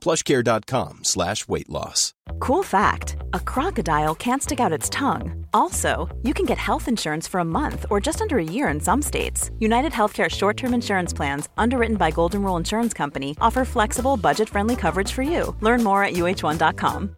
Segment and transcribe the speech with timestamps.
[0.00, 2.14] plushcare.com slash weight loss.
[2.38, 5.46] Cool fact a crocodile can't stick out its tongue.
[5.52, 8.80] Also, you can get health insurance for a month or just under a year in
[8.80, 9.50] some states.
[9.58, 14.48] United Healthcare short term insurance plans, underwritten by Golden Rule Insurance Company, offer flexible, budget
[14.48, 15.54] friendly coverage for you.
[15.60, 17.16] Learn more at uh1.com.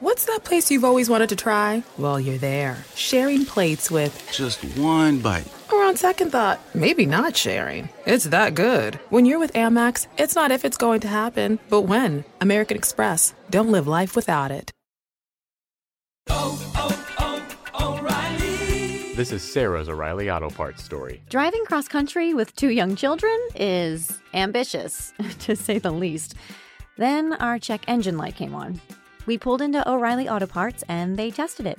[0.00, 1.82] What's that place you've always wanted to try?
[1.96, 4.30] Well, you're there, sharing plates with.
[4.30, 5.55] Just one bite.
[5.72, 7.88] Or on second thought, maybe not sharing.
[8.06, 8.96] It's that good.
[9.10, 12.24] When you're with Amex, it's not if it's going to happen, but when.
[12.40, 13.34] American Express.
[13.50, 14.70] Don't live life without it.
[16.28, 16.58] Oh,
[17.18, 17.46] oh,
[17.78, 19.14] oh, O'Reilly.
[19.14, 21.20] This is Sarah's O'Reilly Auto Parts story.
[21.30, 26.34] Driving cross country with two young children is ambitious, to say the least.
[26.96, 28.80] Then our check engine light came on.
[29.26, 31.78] We pulled into O'Reilly Auto Parts and they tested it.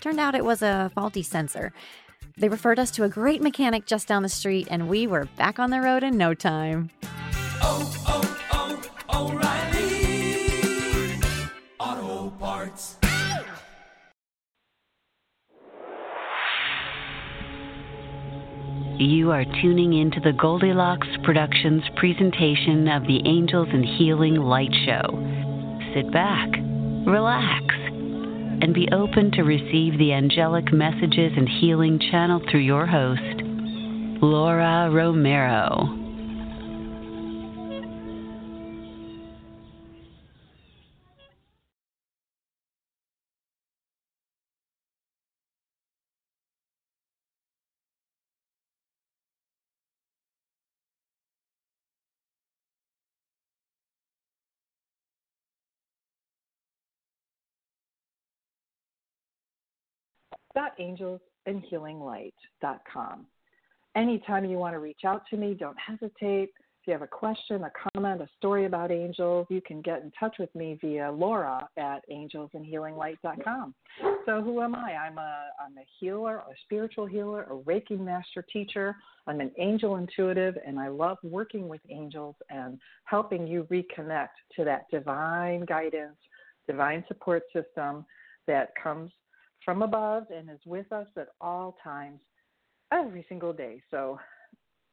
[0.00, 1.72] Turned out it was a faulty sensor.
[2.38, 5.58] They referred us to a great mechanic just down the street, and we were back
[5.58, 6.90] on the road in no time.
[7.60, 11.18] Oh, oh, oh, O'Reilly.
[11.80, 12.96] Auto Parts.
[19.00, 25.02] You are tuning into the Goldilocks Productions presentation of the Angels and Healing Light Show.
[25.94, 26.48] Sit back,
[27.06, 27.74] relax,
[28.60, 33.42] and be open to receive the angelic messages and healing channeled through your host,
[34.22, 35.97] Laura Romero.
[60.78, 63.26] angelsandhealinglight.com.
[63.96, 66.50] Anytime you want to reach out to me, don't hesitate.
[66.80, 70.12] If you have a question, a comment, a story about angels, you can get in
[70.18, 73.74] touch with me via Laura at angelsandhealinglight.com.
[74.24, 74.94] So, who am I?
[74.94, 78.94] I'm a, I'm a healer, a spiritual healer, a Reiki master teacher.
[79.26, 84.64] I'm an angel intuitive, and I love working with angels and helping you reconnect to
[84.64, 86.16] that divine guidance,
[86.68, 88.06] divine support system
[88.46, 89.10] that comes
[89.68, 92.20] from above and is with us at all times,
[92.90, 93.82] every single day.
[93.90, 94.18] So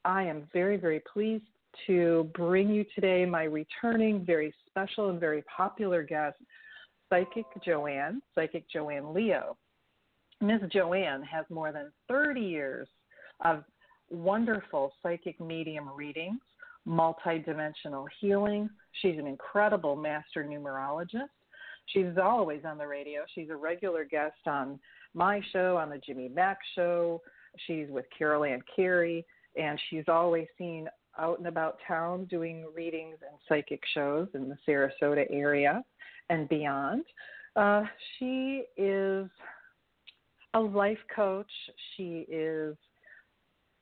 [0.03, 1.45] I am very, very pleased
[1.87, 6.35] to bring you today my returning, very special, and very popular guest,
[7.07, 9.55] Psychic Joanne, Psychic Joanne Leo.
[10.41, 10.59] Ms.
[10.73, 12.89] Joanne has more than 30 years
[13.45, 13.63] of
[14.09, 16.41] wonderful psychic medium readings,
[16.85, 18.69] multidimensional healing.
[19.01, 21.29] She's an incredible master numerologist.
[21.87, 23.21] She's always on the radio.
[23.33, 24.79] She's a regular guest on
[25.13, 27.21] my show, on the Jimmy Mack show.
[27.67, 29.25] She's with Carol Ann Carey,
[29.55, 34.57] and she's always seen out and about town doing readings and psychic shows in the
[34.67, 35.83] Sarasota area
[36.29, 37.03] and beyond.
[37.55, 37.83] Uh,
[38.17, 39.29] she is
[40.53, 41.51] a life coach.
[41.95, 42.75] She is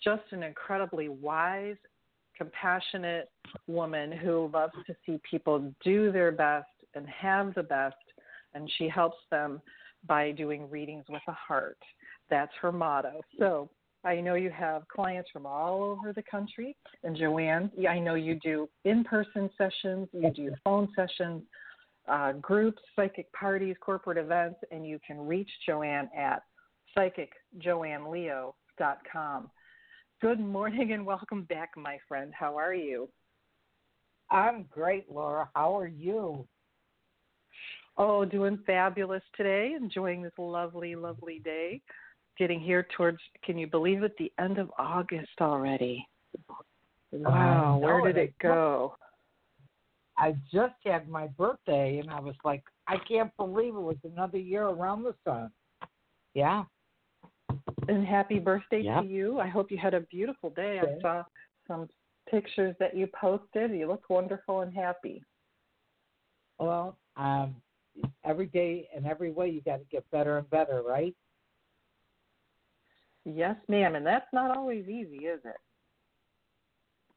[0.03, 1.77] just an incredibly wise,
[2.37, 3.29] compassionate
[3.67, 7.95] woman who loves to see people do their best and have the best,
[8.53, 9.61] and she helps them
[10.07, 11.77] by doing readings with a heart.
[12.29, 13.21] That's her motto.
[13.39, 13.69] So
[14.03, 18.35] I know you have clients from all over the country, and Joanne, I know you
[18.35, 21.43] do in-person sessions, you do phone sessions,
[22.07, 26.43] uh, groups, psychic parties, corporate events, and you can reach Joanne at
[26.97, 29.51] psychicjoanneleo.com.
[30.21, 32.33] Good morning and welcome back, my friend.
[32.37, 33.09] How are you?
[34.29, 35.49] I'm great, Laura.
[35.55, 36.47] How are you?
[37.97, 39.73] Oh, doing fabulous today.
[39.75, 41.81] Enjoying this lovely, lovely day.
[42.37, 46.07] Getting here towards, can you believe it, the end of August already?
[47.11, 48.95] Wow, where did it go?
[50.17, 54.37] I just had my birthday, and I was like, I can't believe it was another
[54.37, 55.51] year around the sun.
[56.33, 56.63] Yeah.
[57.87, 59.01] And happy birthday Yeah.
[59.01, 59.39] to you.
[59.39, 60.79] I hope you had a beautiful day.
[60.79, 61.23] I saw
[61.67, 61.87] some
[62.29, 63.71] pictures that you posted.
[63.71, 65.23] You look wonderful and happy.
[66.59, 67.55] Well, um,
[68.25, 71.15] every day and every way you got to get better and better, right?
[73.25, 73.95] Yes, ma'am.
[73.95, 75.57] And that's not always easy, is it?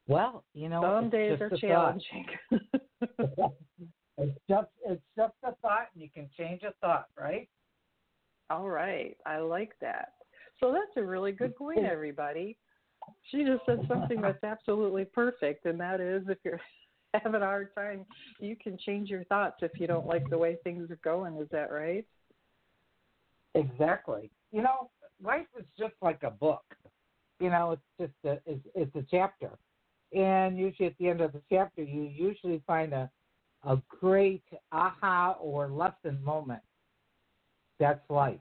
[0.07, 2.25] Well, you know, Some days are challenging.
[4.17, 7.49] it's just it's just a thought, and you can change a thought, right?
[8.49, 9.17] All right.
[9.25, 10.13] I like that.
[10.59, 12.57] So that's a really good point, everybody.
[13.29, 16.59] She just said something that's absolutely perfect, and that is if you're
[17.23, 18.05] having a hard time,
[18.39, 21.37] you can change your thoughts if you don't like the way things are going.
[21.37, 22.05] Is that right?
[23.55, 24.29] Exactly.
[24.51, 24.89] You know,
[25.23, 26.63] life is just like a book.
[27.39, 29.51] You know, it's just a it's, it's a chapter,
[30.11, 33.09] and usually at the end of the chapter, you usually find a
[33.63, 36.61] a great aha or lesson moment.
[37.79, 38.39] That's life.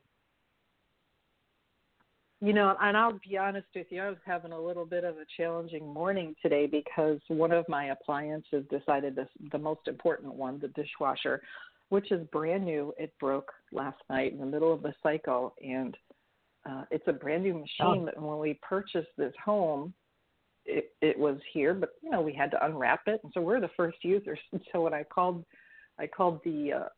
[2.42, 5.16] You know, and I'll be honest with you, I was having a little bit of
[5.16, 10.58] a challenging morning today because one of my appliances decided this the most important one,
[10.60, 11.40] the dishwasher,
[11.88, 12.92] which is brand new.
[12.98, 15.96] It broke last night in the middle of the cycle and
[16.68, 18.26] uh it's a brand new machine Oh.
[18.26, 19.94] when we purchased this home
[20.66, 23.60] it it was here, but you know, we had to unwrap it and so we're
[23.60, 24.38] the first users.
[24.52, 25.44] And so when I called
[25.98, 26.88] I called the uh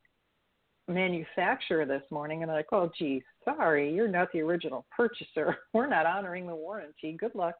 [0.89, 5.57] manufacturer this morning and they're like, Oh gee, sorry, you're not the original purchaser.
[5.75, 7.17] We're not honoring the warranty.
[7.19, 7.55] Good luck.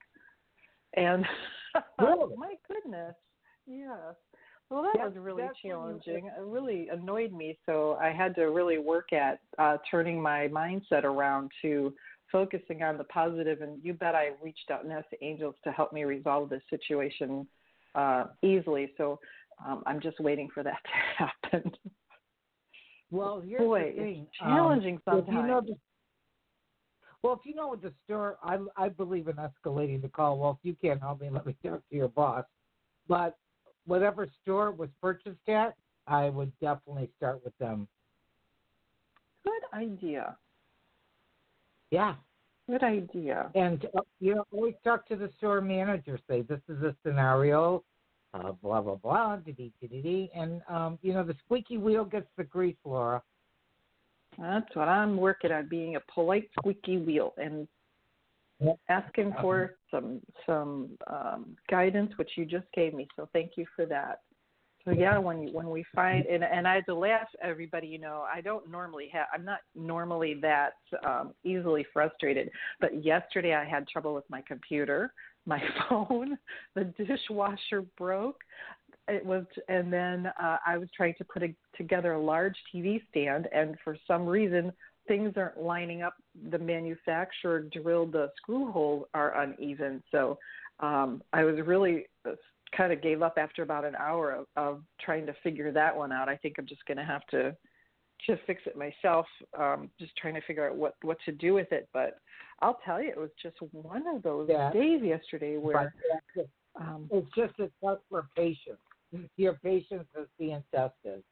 [0.97, 1.25] And
[2.01, 2.35] Really?
[2.37, 3.15] my goodness.
[3.67, 4.15] Yes.
[4.71, 6.27] Well that That's- was really challenging.
[6.27, 11.05] It really annoyed me so I had to really work at uh turning my mindset
[11.05, 11.93] around to
[12.33, 15.73] focusing on the positive and you bet I reached out and asked the angels to
[15.73, 17.47] help me resolve this situation
[17.95, 18.93] uh easily.
[18.97, 19.19] So
[19.67, 21.73] um I'm just waiting for that to happen.
[23.11, 24.27] Well, here's Boy, the thing.
[24.29, 25.67] it's challenging um, If you know sometimes.
[25.69, 25.75] the,
[27.23, 30.39] well, if you know what the store, I I believe in escalating the call.
[30.39, 32.45] Well, if you can't help me, let me talk to your boss.
[33.09, 33.37] But
[33.87, 35.75] whatever store it was purchased at,
[36.07, 37.89] I would definitely start with them.
[39.45, 40.37] Good idea.
[41.91, 42.17] Yeah,
[42.69, 43.51] Good idea.
[43.55, 46.19] and uh, you know, always talk to the store manager.
[46.29, 47.83] Say this is a scenario.
[48.35, 49.37] Uh, blah blah blah.
[49.37, 50.31] Dee dee dee dee.
[50.35, 53.23] And um, you know, the squeaky wheel gets the grease, Laura.
[54.39, 57.67] That's what I'm working on being a polite squeaky wheel and
[58.89, 63.09] asking for some some um guidance which you just gave me.
[63.17, 64.21] So thank you for that.
[64.85, 67.99] So yeah, when you, when we find and and I had to laugh everybody, you
[67.99, 70.75] know, I don't normally have I'm not normally that
[71.07, 75.13] um easily frustrated, but yesterday I had trouble with my computer,
[75.49, 76.39] my phone,
[76.75, 78.41] the dishwasher broke.
[79.09, 83.01] It was and then uh I was trying to put a, together a large TV
[83.11, 84.71] stand and for some reason
[85.09, 86.15] things aren't lining up.
[86.51, 90.03] The manufacturer drilled the screw holes are uneven.
[90.13, 90.39] So
[90.81, 92.33] um, I was really uh,
[92.77, 96.13] kind of gave up after about an hour of, of trying to figure that one
[96.13, 96.29] out.
[96.29, 97.57] I think I'm just going to have to
[98.27, 99.27] to fix it myself.
[99.59, 101.89] Um, just trying to figure out what what to do with it.
[101.93, 102.19] But
[102.61, 104.73] I'll tell you, it was just one of those Yeah.
[104.73, 105.93] days yesterday where
[106.81, 108.79] um, it's just a test for patience.
[109.37, 111.23] Your patience is being tested.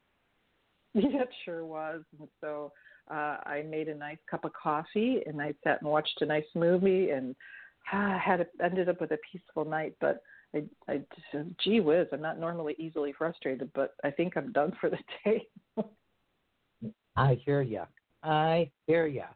[0.94, 2.03] Yeah, it sure was.
[2.19, 2.72] And so
[3.10, 6.44] uh, I made a nice cup of coffee and I sat and watched a nice
[6.55, 7.37] movie and
[7.93, 9.94] uh, had a, ended up with a peaceful night.
[10.01, 10.22] But
[10.55, 11.01] I, I
[11.32, 14.99] just, gee whiz, I'm not normally easily frustrated, but I think I'm done for the
[15.25, 15.46] day.
[17.17, 17.87] I hear ya.
[18.23, 19.27] I hear ya.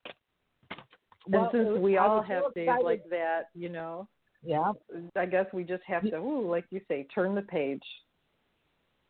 [1.33, 2.85] and since we all was so have days excited.
[2.85, 4.09] like that, you know,
[4.43, 4.73] yeah,
[5.17, 7.83] I guess we just have to, ooh, like you say, turn the page.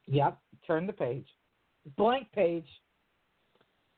[0.07, 0.39] yep.
[0.67, 1.27] Turn the page,
[1.97, 2.67] blank page.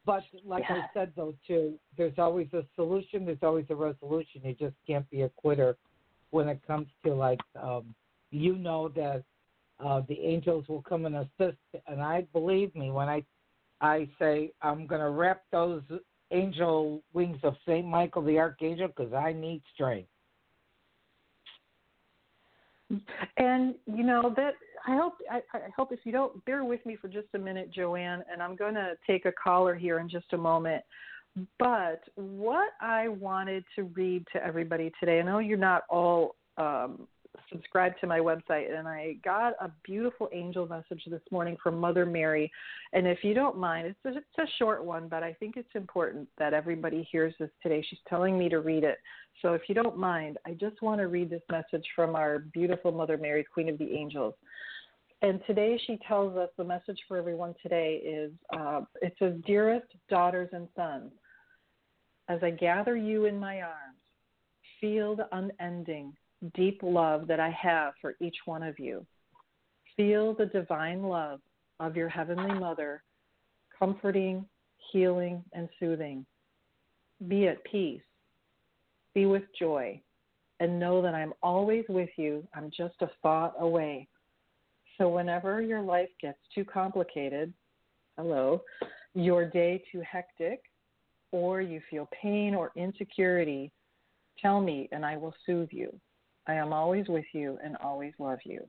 [0.05, 0.83] But like Yeah.
[0.83, 3.25] I said though too, there's always a solution.
[3.25, 4.43] There's always a resolution.
[4.45, 5.77] You just can't be a quitter
[6.31, 7.95] when it comes to like um,
[8.31, 9.23] you know that
[9.79, 11.59] uh, the angels will come and assist.
[11.87, 13.25] And I believe me when I
[13.83, 15.83] I say I'm going to wrap those
[16.31, 20.09] angel wings of Saint Michael the Archangel because I need strength.
[23.37, 24.53] And you know that
[24.87, 27.73] I hope I, I hope if you don't bear with me for just a minute,
[27.73, 30.85] Joanne, and I'm going to take a caller here in just a moment.
[31.59, 37.09] But what I wanted to read to everybody today, I know you're not all um,
[37.53, 42.07] subscribed to my website, and I got a beautiful angel message this morning from Mother
[42.07, 42.51] Mary.
[42.93, 45.75] And if you don't mind, it's a, it's a short one, but I think it's
[45.75, 47.85] important that everybody hears this today.
[47.89, 48.99] She's telling me to read it.
[49.43, 52.93] So if you don't mind, I just want to read this message from our beautiful
[52.93, 54.35] Mother Mary, Queen of the Angels.
[55.23, 59.87] And today she tells us the message for everyone today is uh, it says, Dearest
[60.11, 61.13] daughters and sons,
[62.29, 63.99] as I gather you in my arms,
[64.81, 66.13] feel the unending,
[66.55, 69.07] deep love that I have for each one of you.
[69.97, 71.41] Feel the divine love
[71.81, 73.03] of your Heavenly Mother,
[73.79, 74.47] comforting,
[74.93, 76.25] healing, and soothing.
[77.29, 78.03] Be at peace.
[79.15, 80.01] Be with joy.
[80.61, 82.47] And know that I'm always with you.
[82.55, 84.09] I'm just a thought away.
[84.97, 87.53] So, whenever your life gets too complicated,
[88.17, 88.63] hello,
[89.15, 90.61] your day too hectic,
[91.33, 93.73] or you feel pain or insecurity,
[94.41, 95.93] tell me and I will soothe you.
[96.47, 98.69] I am always with you and always love you.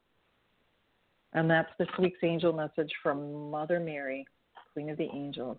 [1.33, 4.25] And that's this week's angel message from Mother Mary,
[4.73, 5.57] Queen of the Angels.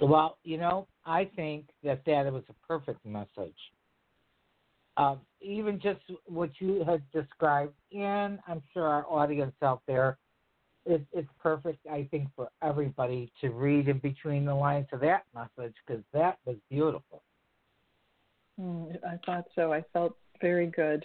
[0.00, 3.56] Well, you know, I think that that was a perfect message.
[4.96, 10.18] Um, even just what you had described, and I'm sure our audience out there,
[10.84, 15.22] it, it's perfect, I think, for everybody to read in between the lines of that
[15.34, 17.22] message because that was beautiful.
[18.60, 19.72] Mm, I thought so.
[19.72, 21.04] I felt very good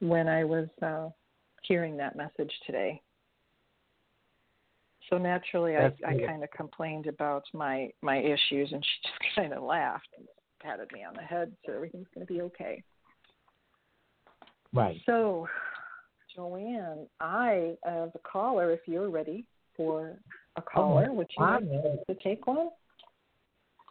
[0.00, 1.08] when I was uh,
[1.62, 3.00] hearing that message today.
[5.10, 9.52] So naturally, I, I kind of complained about my my issues, and she just kind
[9.52, 10.26] of laughed and
[10.60, 12.82] patted me on the head, so everything's going to be okay.
[14.74, 15.00] Right.
[15.06, 15.48] So,
[16.34, 18.70] Joanne, I have a caller.
[18.72, 19.46] If you're ready
[19.76, 20.18] for
[20.56, 21.98] a caller, Oh, would you like ready.
[22.06, 22.68] to take one?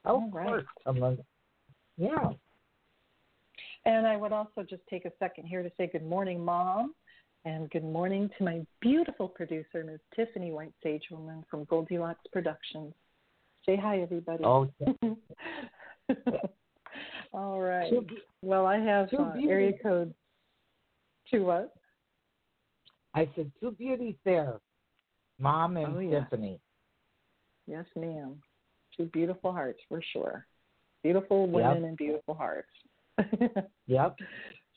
[0.06, 0.48] Oh, All right.
[0.48, 0.66] course.
[0.86, 1.18] I'm
[1.98, 2.30] yeah.
[3.88, 6.94] And I would also just take a second here to say good morning, Mom,
[7.46, 10.01] and good morning to my beautiful producer, Ms.
[10.13, 12.94] Tiffany White Sagewoman from Goldilocks Productions.
[13.65, 14.44] Say hi, everybody.
[14.44, 14.70] Oh,
[17.34, 17.89] All right.
[17.89, 18.06] Two-
[18.41, 19.79] Well, I have uh, area beauties.
[19.82, 20.13] code
[21.32, 21.74] two what?
[23.13, 24.60] I said two beauties there,
[25.39, 26.25] Mom and Oh, yeah.
[26.25, 26.60] Tiffany.
[27.67, 28.36] Yes, ma'am.
[28.98, 30.46] Two beautiful hearts, for sure.
[31.03, 32.67] Beautiful women and beautiful hearts.
[33.88, 34.18] Yep.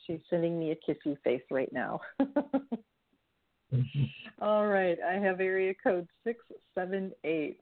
[0.07, 2.01] She's sending me a kissy face right now.
[4.41, 6.39] All right, I have area code six
[6.75, 7.61] seven eight.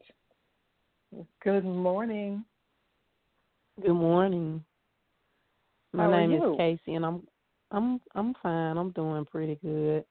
[1.42, 2.44] Good morning.
[3.82, 4.64] Good morning.
[5.92, 7.26] My How are name is Casey, and I'm
[7.70, 8.76] I'm I'm fine.
[8.76, 10.04] I'm doing pretty good.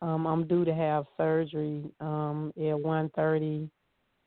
[0.00, 3.68] Um, I'm due to have surgery um at one thirty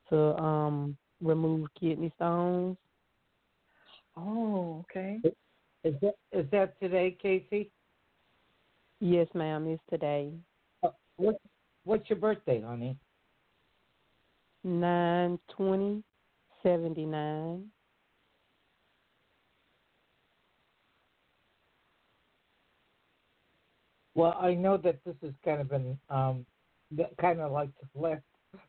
[0.09, 2.77] to um remove kidney stones.
[4.15, 5.21] Oh, okay.
[5.83, 7.71] Is that is that today, Casey?
[8.99, 9.67] Yes, ma'am.
[9.67, 10.33] It's today.
[10.83, 11.35] Uh, What
[11.83, 12.97] What's your birthday, honey?
[14.63, 16.03] Nine twenty
[16.63, 17.67] seventy nine.
[24.15, 26.43] Well, I know that this has kind of been um,
[27.21, 28.23] kind of like the last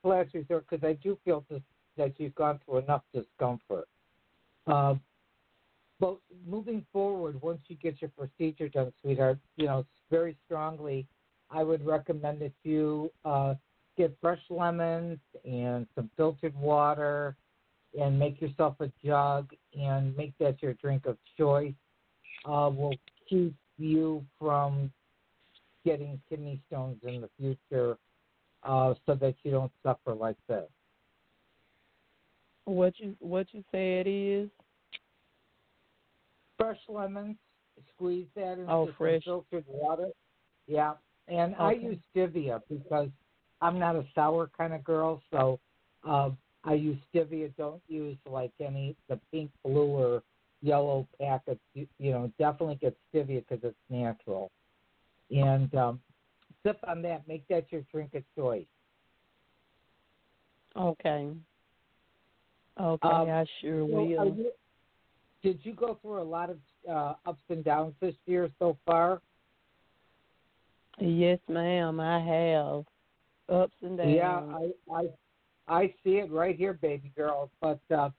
[0.04, 1.62] last resort because I do feel this,
[1.96, 3.88] that you've gone through enough discomfort.
[4.66, 5.00] Um,
[6.00, 11.06] but moving forward, once you get your procedure done, sweetheart, you know very strongly,
[11.50, 13.54] I would recommend that you uh,
[13.96, 17.36] get fresh lemons and some filtered water,
[17.98, 21.74] and make yourself a jug and make that your drink of choice.
[22.44, 22.94] Uh, will
[23.28, 24.92] keep you from
[25.84, 27.98] getting kidney stones in the future
[28.62, 30.68] uh, so that you don't suffer like this.
[32.64, 34.50] What you what you say it is?
[36.58, 37.36] Fresh lemons,
[37.94, 39.22] squeeze that into Oh, fresh.
[39.24, 40.08] filtered water.
[40.66, 40.94] Yeah,
[41.28, 43.08] and I use stevia because
[43.62, 45.58] I'm not a sour kind of girl, so
[46.06, 46.30] uh,
[46.64, 47.54] I use stevia.
[47.56, 50.22] Don't use like any the pink, blue, or
[50.60, 51.60] yellow packets.
[51.74, 54.50] You, you know, definitely get stevia because it's natural.
[55.30, 56.00] And um,
[56.66, 57.26] sip on that.
[57.28, 58.66] Make that your drink of choice.
[60.76, 61.30] Okay.
[62.80, 64.36] Okay, Um, I sure So are will.
[64.36, 64.52] you-
[65.42, 69.20] did you go through a lot of uh, ups and downs this year so far?
[71.00, 72.84] Yes, ma'am, I have.
[73.48, 74.14] Ups and downs.
[74.14, 74.40] Yeah,
[74.92, 75.08] I, I
[75.68, 77.50] I see it right here, baby girl.
[77.60, 78.10] But uh,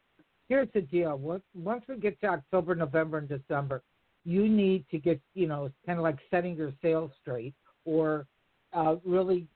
[0.48, 3.84] here's the deal: once once we get to October, November, and December,
[4.24, 7.54] you need to get you know it's kind of like setting your sails straight,
[7.86, 8.26] or
[8.74, 9.48] uh, really,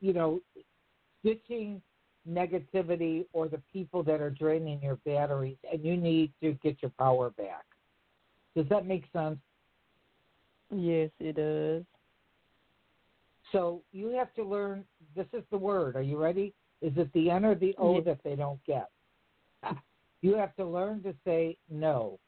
[0.00, 0.40] you know,
[1.24, 1.80] ditching
[2.28, 6.92] negativity or the people that are draining your batteries, and you need to get your
[6.98, 7.64] power back.
[8.54, 9.38] Does that make sense?
[10.70, 11.84] Yes, it does.
[13.52, 14.84] So you have to learn.
[15.16, 15.96] This is the word.
[15.96, 16.54] Are you ready?
[16.82, 18.00] Is it the N or the O Yeah.
[18.02, 18.90] that they don't get?
[20.22, 22.18] You have to learn to say no.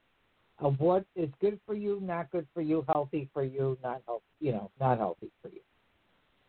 [0.58, 4.24] Of what is good for you, not good for you, healthy for you, not healthy,
[4.40, 5.60] you know, not healthy for you.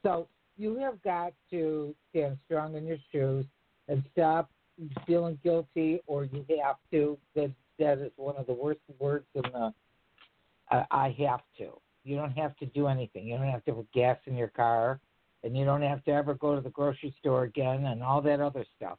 [0.03, 3.45] So you have got to stand strong in your shoes
[3.87, 4.49] and stop
[5.05, 7.17] feeling guilty, or you have to.
[7.35, 9.73] That that is one of the worst words in the.
[10.71, 11.71] Uh, I have to.
[12.03, 13.27] You don't have to do anything.
[13.27, 14.99] You don't have to put gas in your car,
[15.43, 18.39] and you don't have to ever go to the grocery store again, and all that
[18.39, 18.97] other stuff.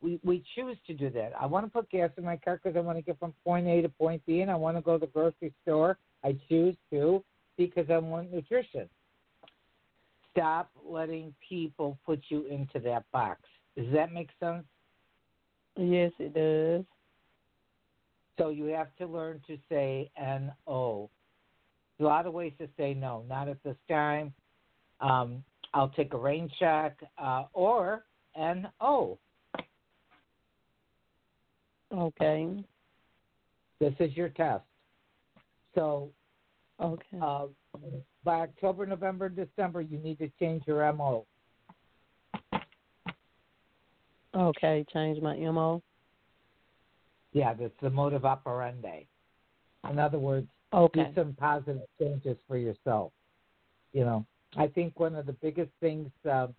[0.00, 1.32] We we choose to do that.
[1.40, 3.66] I want to put gas in my car because I want to get from point
[3.66, 5.98] A to point B, and I want to go to the grocery store.
[6.24, 7.22] I choose to
[7.56, 8.88] because I want nutrition.
[10.32, 13.40] Stop letting people put you into that box.
[13.76, 14.64] Does that make sense?
[15.76, 16.84] Yes, it does.
[18.38, 21.10] So you have to learn to say no.
[21.98, 23.24] There's a lot of ways to say no.
[23.28, 24.32] Not at this time.
[25.00, 28.04] Um, I'll take a rain check uh, or
[28.36, 29.18] no.
[31.92, 32.64] Okay.
[33.80, 34.64] This is your test.
[35.74, 36.10] So
[36.80, 37.18] Okay.
[37.20, 37.46] uh,
[38.24, 41.26] by October, November, December, you need to change your MO.
[44.34, 44.84] Okay.
[44.92, 45.82] Change my mo.
[47.32, 49.06] Yeah, that's the modus operandi.
[49.90, 51.04] In other words, Okay.
[51.04, 53.12] do some positive changes for yourself.
[53.92, 54.26] You know,
[54.56, 56.54] I think one of the biggest things um,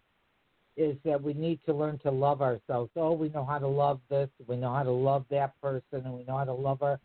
[0.77, 2.91] is that we need to learn to love ourselves.
[2.96, 6.13] Oh, we know how to love this, we know how to love that person, and
[6.13, 7.00] we know how to love our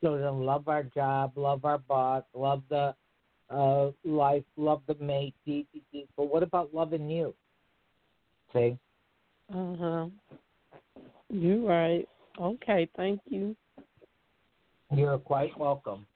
[0.00, 2.94] children, love our job, love our boss, love the
[3.50, 6.08] uh, life, love the mate, deep, deep, deep.
[6.16, 7.34] But what about loving you?
[8.52, 8.78] See?
[9.54, 10.06] Uh huh.
[11.30, 12.08] You're right.
[12.40, 12.88] Okay.
[12.96, 13.56] Thank you.
[14.92, 16.06] You're quite welcome.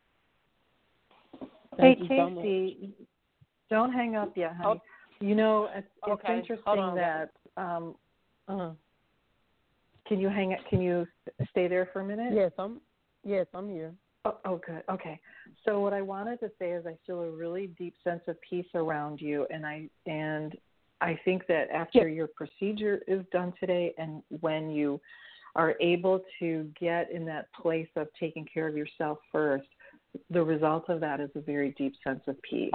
[1.78, 2.42] Hey, Thank you so.
[2.42, 2.92] Casey,
[3.70, 4.80] don't hang up yet, honey.
[5.20, 6.94] You know, it's, it's Okay, hold interesting on.
[6.96, 7.30] that.
[7.56, 7.94] Um,
[8.46, 8.70] Uh.
[10.06, 10.54] can you hang?
[10.54, 11.06] Up can you
[11.50, 12.32] stay there for a minute?
[12.34, 12.80] Yes, I'm.
[13.24, 13.92] Yes, I'm here.
[14.24, 14.82] Oh, oh, good.
[14.90, 15.20] Okay.
[15.64, 18.66] So what I wanted to say is I feel a really deep sense of peace
[18.74, 20.56] around you, and I and
[21.00, 25.00] I think that after your procedure is done today, and when you
[25.54, 29.66] are able to get in that place of taking care of yourself first,
[30.30, 32.70] the result of that is a very deep sense of peace.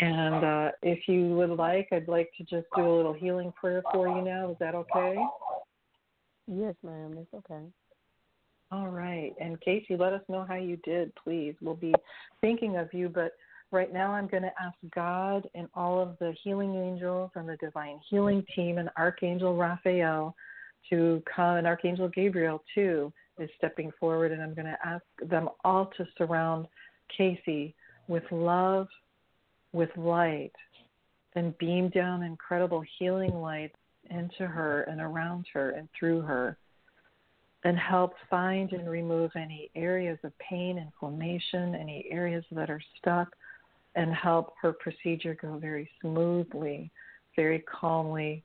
[0.00, 3.82] And uh, if you would like, I'd like to just do a little healing prayer
[3.92, 4.50] for you now.
[4.50, 5.16] Is that okay?
[6.46, 7.16] Yes, ma'am.
[7.16, 7.64] It's okay.
[8.70, 9.32] All right.
[9.40, 11.54] And Casey, let us know how you did, please.
[11.60, 11.94] We'll be
[12.40, 13.32] thinking of you, but
[13.70, 17.56] right now I'm going to ask God and all of the healing angels and the
[17.56, 20.34] divine healing team and Archangel Raphael
[20.90, 25.48] to come, and Archangel Gabriel too is stepping forward, and I'm going to ask them
[25.64, 26.66] all to surround
[27.16, 27.74] Casey
[28.06, 28.86] with love,
[29.72, 30.52] with light,
[31.34, 33.72] and beam down incredible healing light
[34.10, 36.58] into her and around her and through her
[37.64, 43.34] and help find and remove any areas of pain, inflammation, any areas that are stuck,
[43.94, 46.90] and help her procedure go very smoothly,
[47.34, 48.42] very calmly,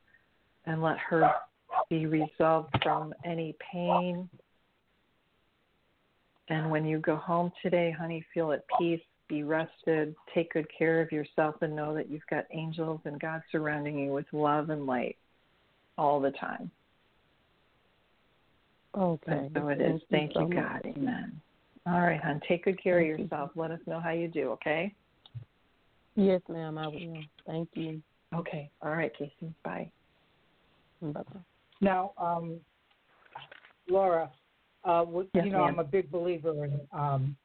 [0.66, 1.32] and let her
[1.90, 4.30] be resolved from any pain.
[6.48, 11.02] And when you go home today, honey, feel at peace, be rested, take good care
[11.02, 14.86] of yourself, and know that you've got angels and God surrounding you with love and
[14.86, 15.18] light
[15.98, 16.72] all the time.
[18.98, 19.32] Okay.
[19.32, 20.02] And so it is.
[20.10, 20.64] Thank so you, much.
[20.84, 20.94] God.
[20.98, 21.42] Amen.
[21.86, 22.42] All right, hon.
[22.48, 23.24] Take good care of Thank you.
[23.26, 23.52] yourself.
[23.56, 24.94] Let us know how you do, okay?
[26.16, 26.78] Yes, ma'am.
[26.78, 27.24] I will.
[27.48, 28.02] Thank you.
[28.36, 28.70] Okay.
[28.82, 29.54] All right, Casey.
[29.64, 29.90] Bye.
[31.02, 31.40] Bye bye.
[31.82, 32.60] Now, um,
[33.90, 34.30] Laura,
[34.84, 35.76] uh, w- Yes, you know, ma'am.
[35.76, 37.36] I'm a big believer in um,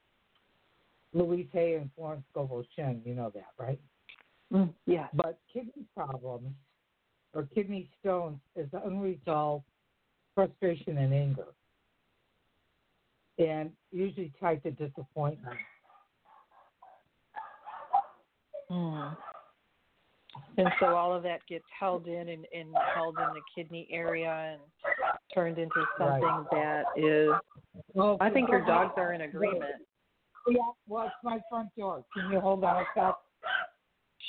[1.12, 3.00] Louise Hay and Florence Scovel Shinn.
[3.04, 3.80] You know that, right?
[4.52, 5.08] Mm, yes.
[5.14, 6.52] But kidney problems
[7.32, 9.64] or kidney stones is the unresolved
[10.34, 11.46] frustration and anger,
[13.38, 15.56] and usually tied to disappointment.
[18.68, 19.08] Hmm.
[20.56, 24.52] And so all of that gets held in and, and held in the kidney area
[24.52, 24.60] and
[25.32, 26.46] turned into something Right.
[26.52, 27.30] that is.
[27.92, 29.82] Well, I think your dogs are in agreement.
[30.48, 32.04] Yeah, well, it's my front door.
[32.14, 33.14] Can you hold on a sec?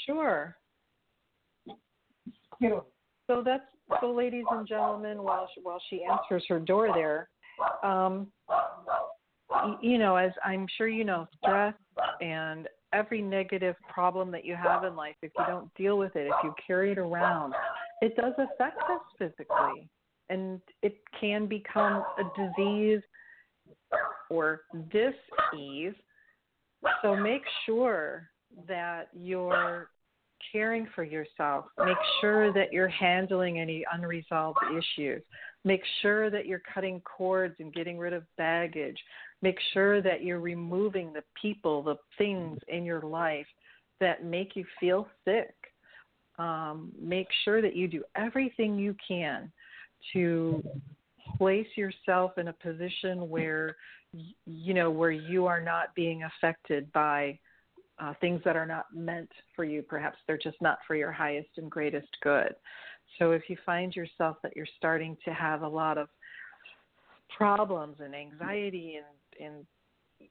[0.05, 0.55] Sure.
[3.27, 3.63] So that's
[4.01, 5.23] so, ladies and gentlemen.
[5.23, 7.29] While she, while she answers her door there,
[7.83, 8.27] um,
[9.81, 11.75] you know, as I'm sure you know, stress
[12.21, 16.27] and every negative problem that you have in life, if you don't deal with it,
[16.27, 17.53] if you carry it around,
[18.01, 19.89] it does affect us physically,
[20.29, 23.01] and it can become a disease
[24.29, 25.93] or dis-ease.
[27.01, 28.29] So make sure
[28.67, 29.89] that you're
[30.51, 31.65] caring for yourself.
[31.77, 35.23] Make sure that you're handling any unresolved issues.
[35.63, 38.97] Make sure that you're cutting cords and getting rid of baggage.
[39.41, 43.47] Make sure that you're removing the people, the things in your life
[43.99, 45.53] that make you feel sick.
[46.37, 49.51] um, make sure that you do everything you can
[50.13, 50.63] to
[51.37, 53.75] place yourself in a position where
[54.45, 57.37] you know where you are not being affected by
[57.99, 61.49] uh, things that are not meant for you perhaps they're just not for your highest
[61.57, 62.55] and greatest good.
[63.19, 66.09] So if you find yourself that you're starting to have a lot of
[67.35, 69.65] problems and anxiety and and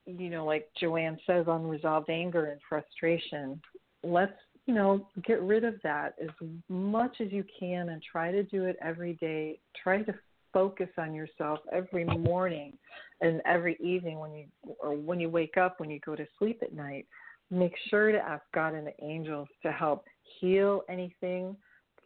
[0.06, 3.60] you know like joanne says unresolved anger and frustration
[4.04, 4.32] let's
[4.66, 6.30] you know get rid of that as
[6.68, 9.58] much as you can and try to do it every day.
[9.82, 10.14] Try to
[10.52, 12.74] focus on yourself every morning
[13.20, 14.46] and every evening when you
[14.78, 17.06] or when you wake up when you go to sleep at night
[17.50, 20.04] make sure to ask god and the angels to help
[20.40, 21.56] heal anything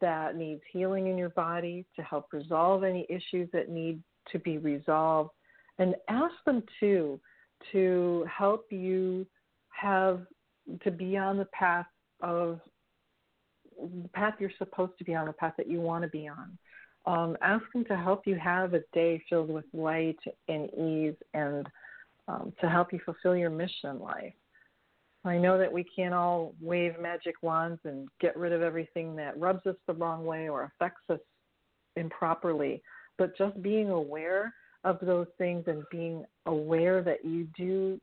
[0.01, 4.59] that needs healing in your body to help resolve any issues that need to be
[4.59, 5.31] resolved
[5.79, 7.20] and ask them too
[7.72, 9.27] to help you
[9.68, 10.20] have
[10.83, 11.87] to be on the path
[12.20, 12.61] of
[14.03, 16.59] the path you're supposed to be on the path that you want to be on
[17.09, 21.66] um, ask them to help you have a day filled with light and ease and
[22.29, 24.35] um, to help you fulfill your mission in life.
[25.28, 29.38] I know that we can't all wave magic wands and get rid of everything that
[29.38, 31.20] rubs us the wrong way or affects us
[31.96, 32.82] improperly,
[33.16, 34.52] but just being aware
[34.84, 38.00] of those things and being aware that you do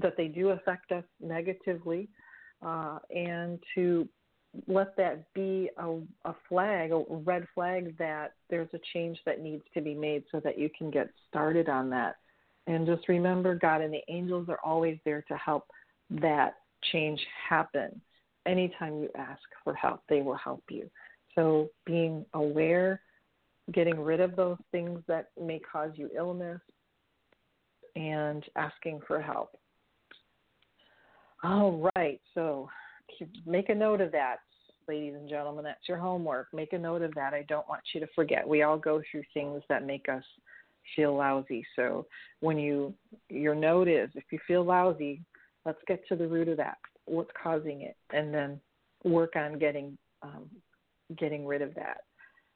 [0.00, 2.08] that they do affect us negatively
[2.64, 4.08] uh, and to
[4.66, 9.62] let that be a, a flag, a red flag that there's a change that needs
[9.74, 12.16] to be made so that you can get started on that.
[12.66, 15.64] And just remember, God and the angels are always there to help
[16.20, 16.56] that
[16.92, 18.00] change happen.
[18.46, 20.90] Anytime you ask for help, they will help you.
[21.34, 23.00] So being aware,
[23.72, 26.60] getting rid of those things that may cause you illness,
[27.94, 29.56] and asking for help.
[31.44, 32.68] All right, so
[33.46, 34.36] make a note of that,
[34.88, 35.64] ladies and gentlemen.
[35.64, 36.48] That's your homework.
[36.52, 37.34] Make a note of that.
[37.34, 38.46] I don't want you to forget.
[38.46, 40.24] We all go through things that make us
[40.96, 41.64] feel lousy.
[41.76, 42.06] So
[42.40, 42.94] when you
[43.28, 45.20] your note is if you feel lousy,
[45.64, 46.78] let's get to the root of that.
[47.06, 48.60] What's causing it, and then
[49.04, 50.48] work on getting um,
[51.18, 52.02] getting rid of that.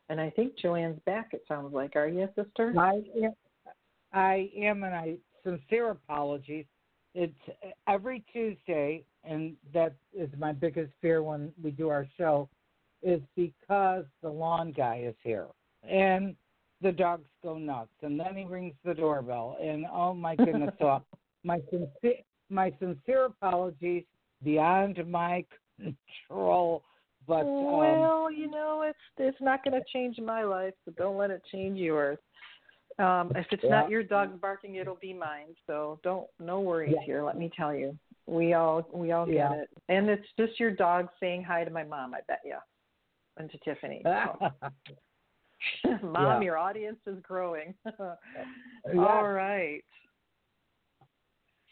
[0.08, 1.30] And I think Joanne's back.
[1.32, 1.96] It sounds like.
[1.96, 2.72] Are you, sister?
[2.78, 3.32] I am.
[4.12, 6.66] I am, and I sincere apologies.
[7.14, 7.34] It's
[7.88, 12.48] every Tuesday and that is my biggest fear when we do our show,
[13.02, 15.46] is because the lawn guy is here
[15.88, 16.34] and
[16.82, 20.74] the dogs go nuts, and then he rings the doorbell, and oh my goodness!
[20.78, 21.02] so
[21.42, 24.04] my sincere my sincere apologies
[24.42, 25.44] beyond my
[25.78, 26.82] control.
[27.26, 31.16] But um, well, you know, it's it's not going to change my life, so don't
[31.16, 32.18] let it change yours.
[32.98, 33.70] Um, if it's yeah.
[33.70, 35.54] not your dog barking, it'll be mine.
[35.66, 37.04] So don't no worries yeah.
[37.04, 37.24] here.
[37.24, 37.96] Let me tell you.
[38.26, 41.84] We all we all get it, and it's just your dog saying hi to my
[41.84, 42.14] mom.
[42.14, 42.56] I bet you,
[43.36, 44.02] and to Tiffany.
[44.04, 44.50] So.
[46.02, 46.40] mom, yeah.
[46.40, 47.74] your audience is growing.
[47.86, 48.98] yeah.
[48.98, 49.84] All right.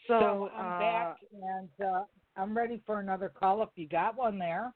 [0.07, 2.03] So, so I'm uh, back, and uh,
[2.37, 4.73] I'm ready for another call if you got one there.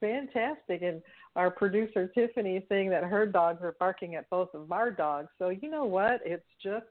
[0.00, 0.82] Fantastic.
[0.82, 1.02] And
[1.36, 5.28] our producer Tiffany is saying that her dogs are barking at both of our dogs.
[5.38, 6.20] So you know what?
[6.24, 6.86] It's just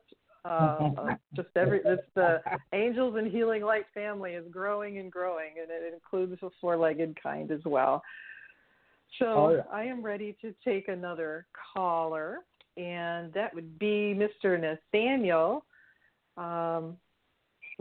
[0.46, 0.89] uh,
[1.36, 2.41] just every it's the
[2.74, 7.52] Angels and Healing Light family is growing and growing, and it includes the four-legged kind
[7.52, 8.04] as well.
[9.20, 9.62] So oh, yeah.
[9.72, 12.39] I am ready to take another caller,
[12.76, 14.60] and that would be Mr.
[14.60, 15.65] Nathaniel.
[16.36, 16.98] Um,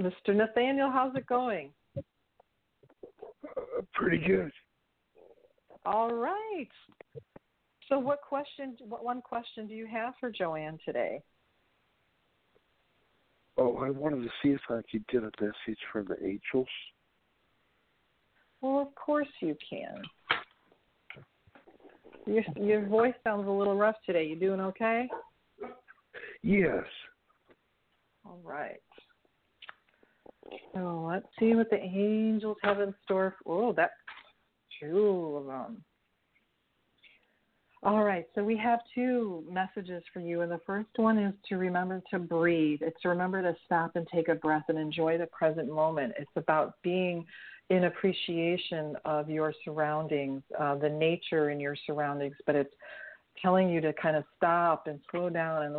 [0.00, 0.34] Mr.
[0.34, 1.70] Nathaniel, how's it going?
[1.96, 4.52] Uh, pretty good.
[5.86, 6.68] All right.
[7.88, 8.76] So, what question?
[8.80, 11.22] What one question do you have for Joanne today?
[13.56, 16.68] Oh, I wanted to see if I could get a message from the angels.
[18.60, 20.02] Well, of course you can.
[22.26, 24.26] Your your voice sounds a little rough today.
[24.26, 25.08] You doing okay?
[26.42, 26.84] Yes.
[28.24, 28.80] All right.
[30.74, 33.34] So let's see what the angels have in store.
[33.42, 33.92] For, oh, that's
[34.80, 35.82] two of them.
[37.82, 41.56] All right, so we have two messages for you, and the first one is to
[41.56, 42.80] remember to breathe.
[42.82, 46.14] It's to remember to stop and take a breath and enjoy the present moment.
[46.18, 47.24] It's about being
[47.70, 52.74] in appreciation of your surroundings, uh, the nature in your surroundings, but it's
[53.40, 55.76] telling you to kind of stop and slow down and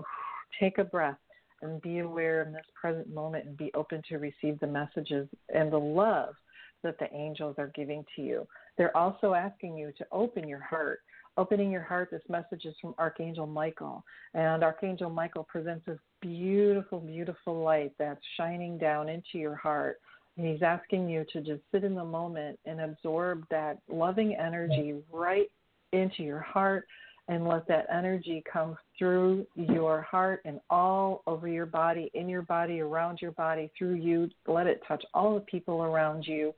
[0.60, 1.18] take a breath
[1.62, 5.72] and be aware in this present moment and be open to receive the messages and
[5.72, 6.36] the love
[6.84, 8.48] that the angels are giving to you.
[8.78, 11.00] They're also asking you to open your heart
[11.38, 14.04] opening your heart, this message is from Archangel Michael.
[14.34, 20.00] And Archangel Michael presents this beautiful, beautiful light that's shining down into your heart.
[20.36, 24.96] And he's asking you to just sit in the moment and absorb that loving energy
[25.12, 25.48] right
[25.94, 26.86] into your heart
[27.30, 32.42] and let that energy come through your heart and all over your body, in your
[32.42, 34.30] body, around your body, through you.
[34.48, 36.54] Let it touch all the people around you,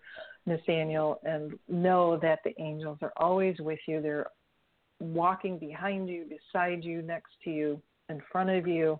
[0.45, 4.01] Nathaniel, and know that the angels are always with you.
[4.01, 4.27] They're
[4.99, 8.99] walking behind you, beside you, next to you, in front of you.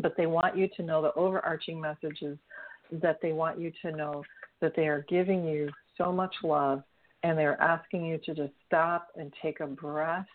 [0.00, 2.38] But they want you to know the overarching message is
[2.90, 4.24] that they want you to know
[4.60, 6.82] that they are giving you so much love
[7.22, 10.26] and they're asking you to just stop and take a breath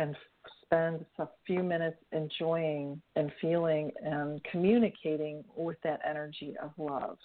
[0.00, 0.16] and
[0.62, 7.18] spend a few minutes enjoying and feeling and communicating with that energy of love.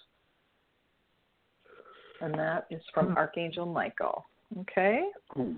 [2.22, 3.18] And that is from hmm.
[3.18, 4.26] Archangel Michael.
[4.60, 5.04] Okay?
[5.38, 5.56] Oh,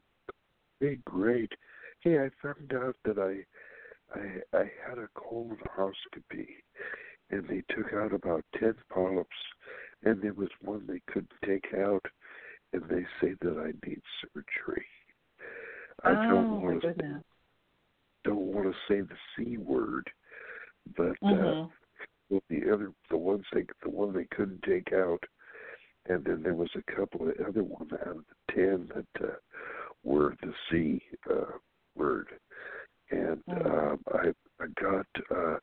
[0.80, 1.52] hey, great.
[2.02, 6.48] Hey, I found out that I I I had a colonoscopy
[7.30, 9.30] and they took out about ten polyps
[10.04, 12.06] and there was one they couldn't take out
[12.74, 14.86] and they say that I need surgery.
[16.08, 17.24] I oh, don't want to
[18.24, 20.10] don't want to say the c word,
[20.96, 21.70] but Mhm.
[22.32, 25.24] uh, the other the ones they the one they couldn't take out,
[26.06, 29.36] and then there was a couple of other ones out of the ten that uh,
[30.04, 31.58] were the c uh,
[31.96, 32.40] word,
[33.12, 35.60] and um, I I got uh,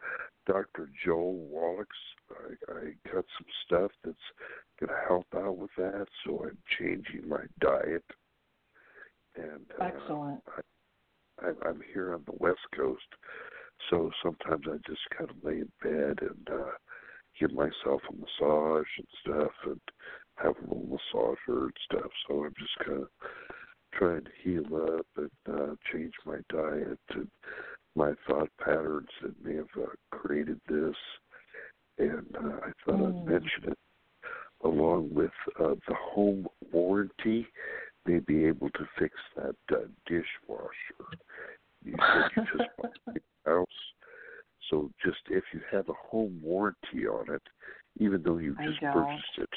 [0.46, 0.90] Dr.
[1.04, 1.96] Joel Wallach's.
[2.30, 4.33] I, I got some stuff that's
[4.78, 8.04] going to help out with that, so I'm changing my diet.
[9.37, 10.40] And uh, Excellent.
[11.40, 13.03] I, I'm here on the West Coast,
[13.90, 16.70] so sometimes I just kind of lay in bed and uh,
[17.40, 19.81] give myself a massage and stuff, and
[20.37, 22.11] have a little massager and stuff.
[22.29, 23.09] So I'm just kind of
[23.92, 27.29] trying to heal up and uh, change my diet and
[27.97, 30.97] my thought patterns that may have uh, created this.
[31.99, 33.79] And uh, I thought I'd mention it
[34.64, 37.47] along with uh, the home warranty
[38.07, 41.19] may be able to fix that uh, dishwasher.
[41.85, 43.67] You said you just bought a house,
[44.71, 47.43] so just if you have a home warranty on it,
[47.99, 49.51] even though you just purchased it,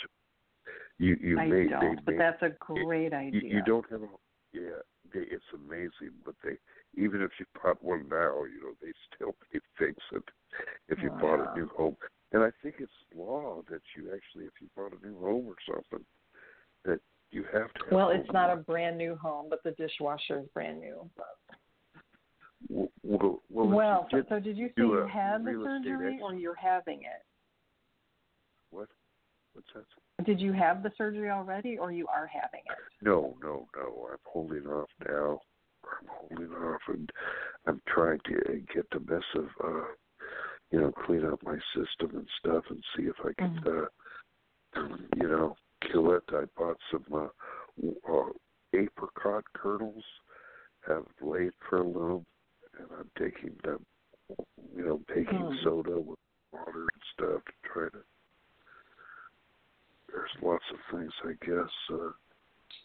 [0.98, 3.54] you you I may don't, they but may, that's a great you, idea.
[3.56, 4.08] you don't have a
[4.54, 4.82] yeah,
[5.14, 6.58] they, it's amazing, but they
[7.02, 10.24] even if you bought one now, you know they still may fix it
[10.90, 11.54] if you bought Wow.
[11.56, 11.96] a new home.
[12.34, 15.56] And I think it's law that you actually, if you bought a new home or
[15.66, 16.06] something,
[16.84, 17.00] that
[17.32, 17.84] you have to.
[17.86, 21.10] Have Well, it's not a brand new home, but the dishwasher is brand new.
[22.70, 26.56] Well, well, well, did so did you say you had the surgery ex- or you're
[26.56, 27.24] having it?
[28.72, 28.90] What?
[29.54, 30.26] What's that?
[30.26, 32.78] Did you have the surgery already or you are having it?
[33.02, 34.08] No, no, no.
[34.12, 35.40] I'm holding off now.
[35.86, 37.10] I'm holding off, and
[37.68, 39.86] I'm trying to get the mess of, uh,
[40.72, 44.82] you know, clean up my system and stuff, and see if I can, Mm-hmm.
[44.82, 46.24] uh, you know, kill it.
[46.30, 48.30] I bought some uh, uh,
[48.74, 50.04] apricot kernels,
[50.88, 52.26] have laid for a little,
[52.78, 53.86] and I'm taking them,
[54.76, 55.64] you know, baking Mm.
[55.64, 56.20] soda with
[56.52, 58.04] water and stuff to try to.
[60.10, 61.72] There's lots of things, I guess.
[61.92, 62.12] Uh,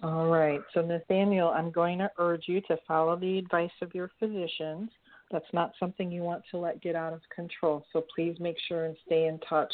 [0.07, 0.61] All right.
[0.75, 4.91] So, Nathaniel, I'm going to urge you to follow the advice of your physicians.
[5.31, 7.85] That's not something you want to let get out of control.
[7.93, 9.73] So, please make sure and stay in touch,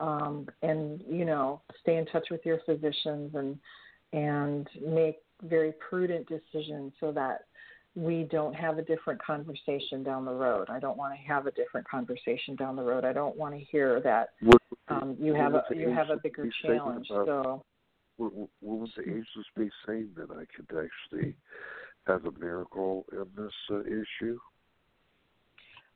[0.00, 3.58] um, and you know, stay in touch with your physicians and
[4.12, 7.42] and make very prudent decisions so that
[7.94, 10.68] we don't have a different conversation down the road.
[10.70, 13.04] I don't want to have a different conversation down the road.
[13.04, 14.30] I don't want to hear that
[14.88, 17.08] um, you have a you have a bigger challenge.
[17.10, 17.64] about- So.
[18.16, 21.36] What, what would the angels be saying that I could actually
[22.08, 24.36] have a miracle in this uh, issue?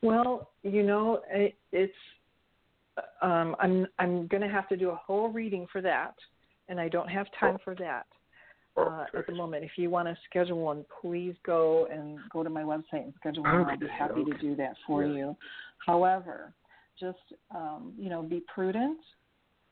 [0.03, 1.93] Well, you know, it, it's
[3.21, 6.15] um, I'm I'm going to have to do a whole reading for that,
[6.69, 8.07] and I don't have time for that
[8.77, 9.65] uh, at the moment.
[9.65, 13.45] If you want to schedule one, please go and go to my website and schedule
[13.45, 13.65] one.
[13.67, 15.15] I'll be happy to do that for Yeah.
[15.15, 15.37] you.
[15.85, 16.53] However,
[16.99, 17.19] just
[17.55, 18.99] um, you know, be prudent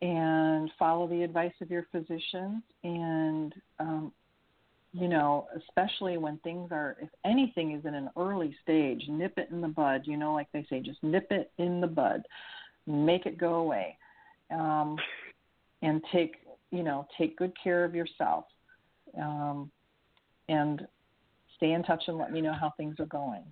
[0.03, 4.13] and follow the advice of your physicians and um,
[4.93, 9.49] you know, especially when things are, if anything is in an early stage, nip it
[9.51, 10.03] in the bud.
[10.05, 12.23] You know, like they say, just nip it in the bud,
[12.91, 13.97] make it go away,
[14.51, 14.97] um,
[15.83, 16.37] and take,
[16.71, 18.45] you know, take good care of yourself,
[19.19, 19.71] um,
[20.49, 20.87] and
[21.57, 23.45] stay in touch and let me know how things are going.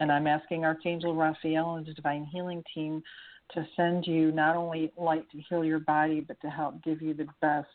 [0.00, 3.02] And I'm asking Archangel Raphael and the Divine Healing Team
[3.52, 7.14] to send you not only light to heal your body, but to help give you
[7.14, 7.68] the best,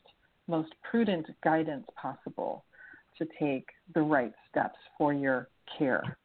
[0.47, 2.65] most prudent guidance possible
[3.17, 6.17] to take the right steps for your care.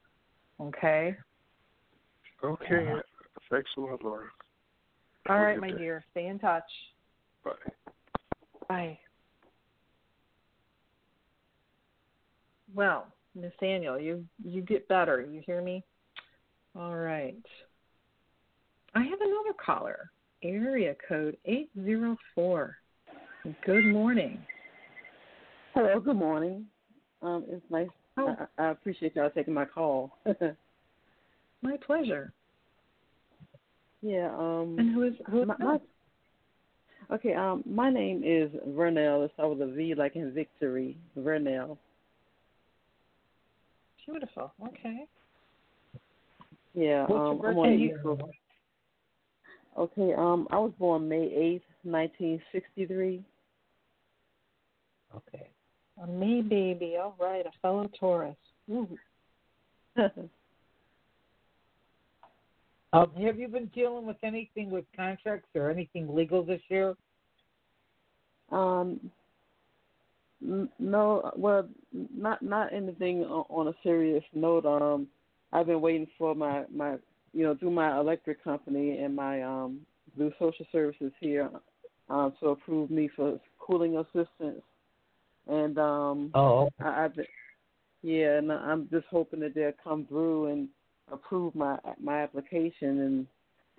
[0.61, 1.17] Okay?
[2.43, 2.93] Okay,
[3.51, 4.27] thanks a lot, Laura.
[5.29, 5.79] All Have a right, my day.
[5.79, 6.05] dear.
[6.11, 6.65] Stay in touch.
[7.45, 7.53] Bye.
[8.69, 8.99] Bye.
[12.75, 15.21] Well, Miss Daniel, you you get better.
[15.23, 15.83] You hear me?
[16.77, 17.37] All right.
[18.95, 20.11] I have another caller.
[20.43, 22.77] Area code eight zero four.
[23.65, 24.45] Good morning.
[25.75, 26.67] Hello, good morning.
[27.23, 27.89] Um, it's nice.
[28.17, 28.37] Oh.
[28.59, 30.19] I, I appreciate y'all taking my call.
[31.63, 32.33] My pleasure.
[34.05, 34.31] Yeah.
[34.37, 34.77] Um.
[34.79, 35.79] And who is who my, my,
[37.11, 37.33] Okay.
[37.35, 37.65] Um.
[37.67, 39.25] My name is Vernell.
[39.25, 40.99] It's over the V like in victory.
[41.19, 41.79] Vernell.
[44.05, 44.53] Beautiful.
[44.69, 45.07] Okay.
[46.75, 47.07] Yeah.
[47.07, 47.39] What's um.
[47.39, 47.83] your I'm on birthday the?
[47.85, 48.23] East Coast.
[49.79, 50.13] Okay.
[50.15, 50.49] Um.
[50.51, 53.25] I was born May eighth, nineteen sixty three.
[55.17, 55.49] Okay.
[56.03, 56.97] A me baby.
[57.01, 57.47] All right.
[57.47, 58.37] A fellow Taurus.
[62.95, 66.95] Um, have you been dealing with anything with contracts or anything legal this year?
[68.53, 69.01] Um,
[70.79, 74.65] no, well, not not anything on a serious note.
[74.65, 75.09] Um,
[75.53, 76.93] I've been waiting for my my
[77.33, 79.81] you know through my electric company and my um
[80.15, 81.51] through social services here
[82.11, 84.63] um to approve me for cooling assistance,
[85.49, 87.27] and um Oh, I, I've been,
[88.03, 90.69] yeah, and I'm just hoping that they'll come through and
[91.13, 93.27] approve my my application and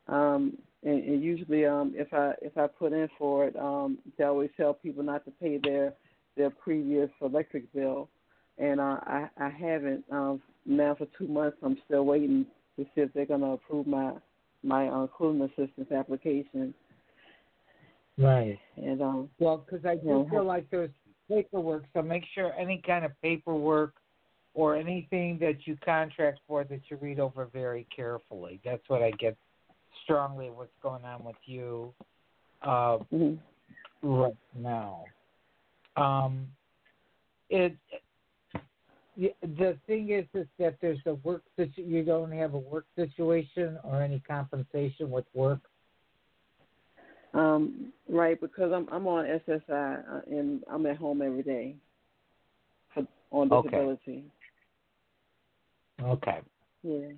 [0.07, 4.23] um and, and usually um if I if I put in for it um they
[4.23, 5.93] always tell people not to pay their
[6.37, 8.09] their previous electric bill
[8.57, 12.45] and uh, I I haven't um now for two months I'm still waiting
[12.77, 14.13] to see if they're gonna approve my
[14.63, 16.73] my uh, cooling assistance application
[18.17, 18.57] right.
[18.77, 20.29] and um Well, because I do Yeah.
[20.29, 20.91] feel like there's
[21.27, 23.95] paperwork, so make sure any kind of paperwork
[24.55, 28.59] or anything that you contract for that you read over very carefully.
[28.65, 29.37] That's what I get
[30.03, 31.93] strongly what's going on with you
[32.63, 33.37] uh, mhm.
[34.01, 35.05] right now.
[35.97, 36.47] Um,
[37.49, 37.77] it
[39.17, 42.85] the- the thing is, is that there's a work situ- you don't have a work
[42.95, 45.59] situation or any compensation with work.
[47.33, 51.75] um right because I'm I'm on SSI uh, and I'm at home every day
[52.93, 53.99] for on disability.
[54.11, 54.23] Okay.
[56.83, 57.11] Yeah.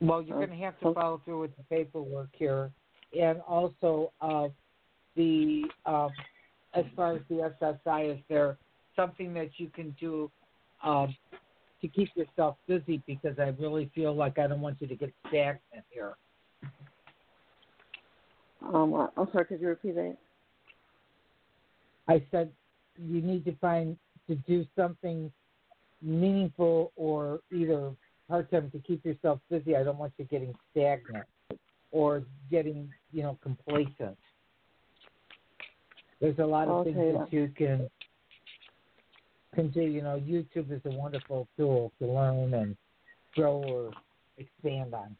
[0.00, 2.70] Well, you're going to have to follow through with the paperwork here,
[3.18, 4.48] and also uh,
[5.14, 6.10] the um,
[6.74, 8.56] as far as the SSI, is there
[8.96, 10.30] something that you can do
[10.82, 11.14] um,
[11.82, 13.02] to keep yourself busy?
[13.06, 16.14] Because I really feel like I don't want you to get stagnant here.
[18.62, 19.46] Um, I'm sorry.
[19.46, 20.16] Could you repeat that?
[22.10, 22.50] I said
[22.98, 23.96] you need to find
[24.26, 25.30] to do something
[26.02, 27.92] meaningful or either
[28.28, 29.76] part time to keep yourself busy.
[29.76, 31.24] I don't want you getting stagnant
[31.92, 34.18] or getting you know complacent.
[36.20, 36.92] There's a lot of Okay.
[36.92, 37.88] things that you can
[39.54, 39.82] can do.
[39.82, 42.76] You know, YouTube is a wonderful tool to learn and
[43.36, 43.92] grow or
[44.36, 45.16] expand on.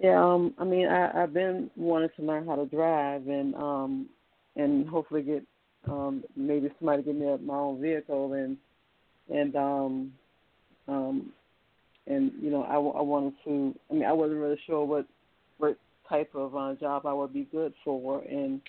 [0.00, 0.24] Yeah.
[0.24, 0.54] Um.
[0.58, 4.08] I mean, I I've been wanting to learn how to drive and um
[4.58, 5.42] and hopefully get
[5.88, 8.56] um maybe somebody give me a, my own vehicle and
[9.34, 10.12] and um
[10.88, 11.32] um
[12.06, 15.06] and you know I, I wanted to I mean I wasn't really sure what
[15.56, 18.60] what type of uh, job I would be good for and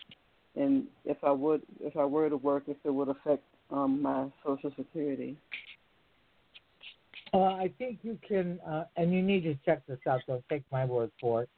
[0.56, 4.28] and if I would if I were to work if it would affect um my
[4.46, 5.36] social security.
[7.32, 10.22] Uh, I think you can, uh, and you need to check this out.
[10.26, 11.50] Don't take my word for it.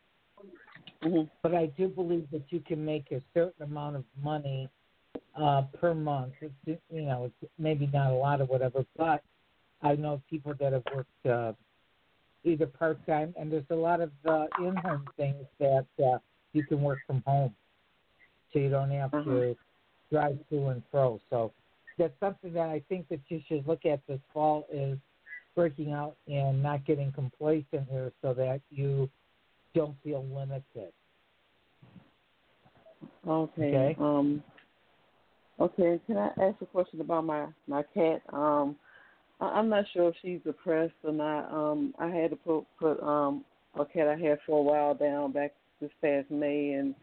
[1.03, 1.29] Mhm.
[1.41, 4.69] But I do believe that you can make a certain amount of money
[5.35, 6.33] uh, per month.
[6.41, 9.23] It's, you know, it's maybe not a lot or whatever, but
[9.81, 11.53] I know people that have worked uh,
[12.43, 16.17] either part time, and there's a lot of uh, in home things that uh,
[16.53, 17.55] you can work from home,
[18.51, 19.55] so you don't have to
[20.11, 21.19] drive to and fro.
[21.29, 21.51] So
[21.97, 24.97] that's something that I think that you should look at this fall is
[25.55, 29.09] breaking out and not getting complacent here so that you
[29.73, 30.93] don't feel limited.
[33.27, 33.61] Okay.
[33.61, 33.95] Okay.
[33.99, 34.43] Um.
[35.59, 35.99] Okay.
[36.07, 38.21] Can I ask a question about my my cat?
[38.33, 38.75] Um,
[39.39, 41.51] I, I'm not sure if she's depressed or not.
[41.51, 43.43] Um, I had to put put um
[43.79, 46.95] a cat I had for a while down back this past May, and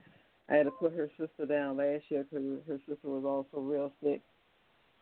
[0.48, 3.92] I had to put her sister down last year because her sister was also real
[4.02, 4.22] sick.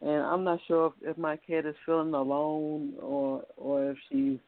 [0.02, 4.38] And I'm not sure if, if my cat is feeling alone or or if she's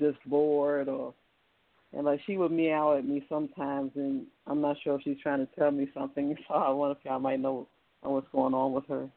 [0.00, 1.14] just bored or
[1.92, 5.46] and like she would meow at me sometimes, and I'm not sure if she's trying
[5.46, 6.36] to tell me something.
[6.48, 7.68] So I wonder if y'all might know
[8.02, 9.08] what's going on with her.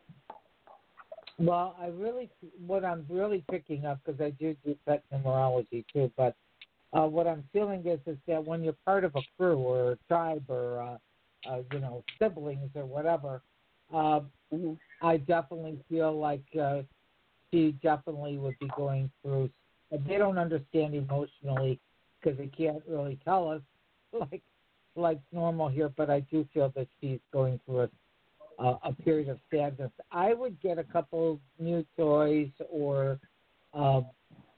[1.38, 2.30] Well, I really,
[2.65, 6.36] what I'm really picking up because I do do pet numerology too, but
[6.91, 9.97] uh, what I'm feeling is is that when you're part of a crew or a
[10.07, 13.41] tribe or uh, uh, you know siblings or whatever,
[13.93, 14.22] uh,
[14.53, 14.74] Mm-hmm.
[15.01, 16.82] I definitely feel like uh,
[17.51, 19.49] she definitely would be going through.
[20.07, 21.80] They don't understand emotionally
[22.22, 23.61] because they can't really tell us
[24.32, 24.41] like
[24.95, 27.89] like normal here, but I do feel that she's going through a
[28.59, 29.91] uh, a period of sadness.
[30.11, 33.20] I would get a couple new toys or
[33.74, 34.01] uh,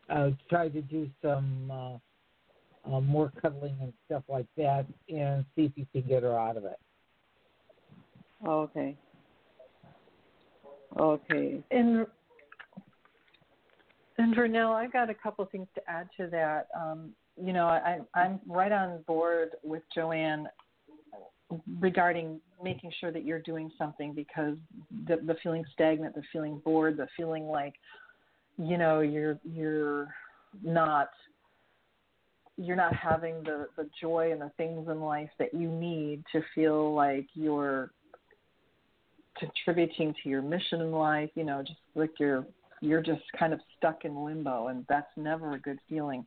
[0.09, 5.65] uh, try to do some uh, uh, more cuddling and stuff like that, and see
[5.65, 6.79] if you can get her out of it.
[8.45, 8.97] Okay.
[10.99, 11.63] Okay.
[11.69, 12.07] And
[14.17, 16.67] and Vernell, I've got a couple things to add to that.
[16.75, 20.47] Um, you know, I, I'm right on board with Joanne
[21.79, 24.55] regarding making sure that you're doing something because
[25.07, 27.73] the, the feeling stagnant, the feeling bored, the feeling like,
[28.57, 30.13] you know, you're you're
[30.63, 31.09] not
[32.57, 36.41] you're not having the the joy and the things in life that you need to
[36.53, 37.91] feel like you're
[39.37, 42.45] contributing to your mission in life you know just like you're
[42.81, 46.25] you're just kind of stuck in limbo and that's never a good feeling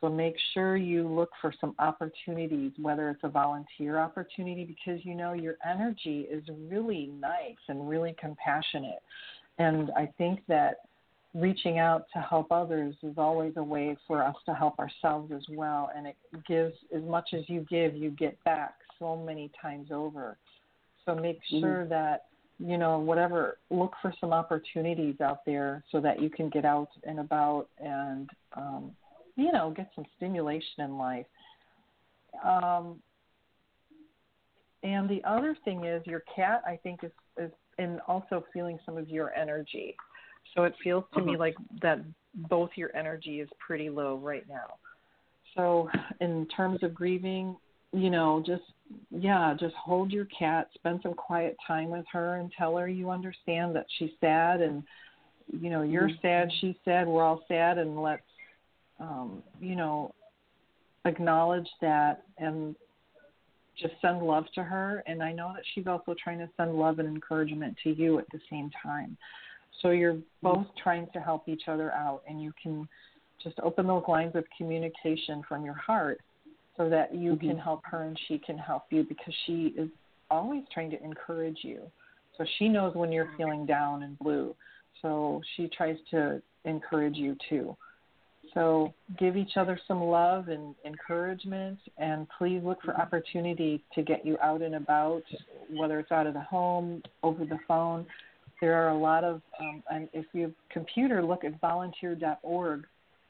[0.00, 5.14] so make sure you look for some opportunities whether it's a volunteer opportunity because you
[5.14, 9.02] know your energy is really nice and really compassionate.
[9.58, 10.78] And i think that
[11.34, 15.42] reaching out to help others is always a way for us to help ourselves as
[15.50, 15.90] well.
[15.94, 16.16] And it
[16.46, 20.38] gives as much as you give you get back so many times over.
[21.04, 22.26] So make sure that
[22.58, 26.88] you know whatever look for some opportunities out there so that you can get out
[27.02, 28.92] and about and um
[29.36, 31.26] you know get some stimulation in life.
[32.44, 33.00] Um
[34.82, 38.96] and the other thing is your cat i think is is and also feeling some
[38.96, 39.96] of your energy.
[40.54, 41.98] So it feels to me like that
[42.48, 44.74] both your energy is pretty low right now.
[45.56, 45.88] So
[46.20, 47.56] in terms of grieving
[47.92, 48.62] you know just
[49.10, 53.08] yeah just hold your cat spend some quiet time with her and tell her you
[53.08, 54.82] understand that she's sad and
[55.60, 56.20] you know you're Mhm.
[56.20, 58.22] sad she's sad we're all sad and let's
[59.04, 60.12] um you know
[61.04, 62.74] acknowledge that and
[63.78, 66.98] just send love to her and i know that she's also trying to send love
[66.98, 69.16] and encouragement to you at the same time
[69.82, 72.88] so you're both trying to help each other out and you can
[73.42, 76.20] just open those lines of communication from your heart
[76.76, 79.88] so that you can help her and she can help you because she is
[80.30, 81.82] always trying to encourage you.
[82.36, 84.56] So she knows when you're feeling down and blue.
[85.02, 87.76] So she tries to encourage you too.
[88.54, 94.24] So give each other some love and encouragement and please look for opportunities to get
[94.24, 95.24] you out and about,
[95.70, 98.06] whether it's out of the home, over the phone.
[98.60, 102.86] There are a lot of, um, and if you have computer, look at volunteer.org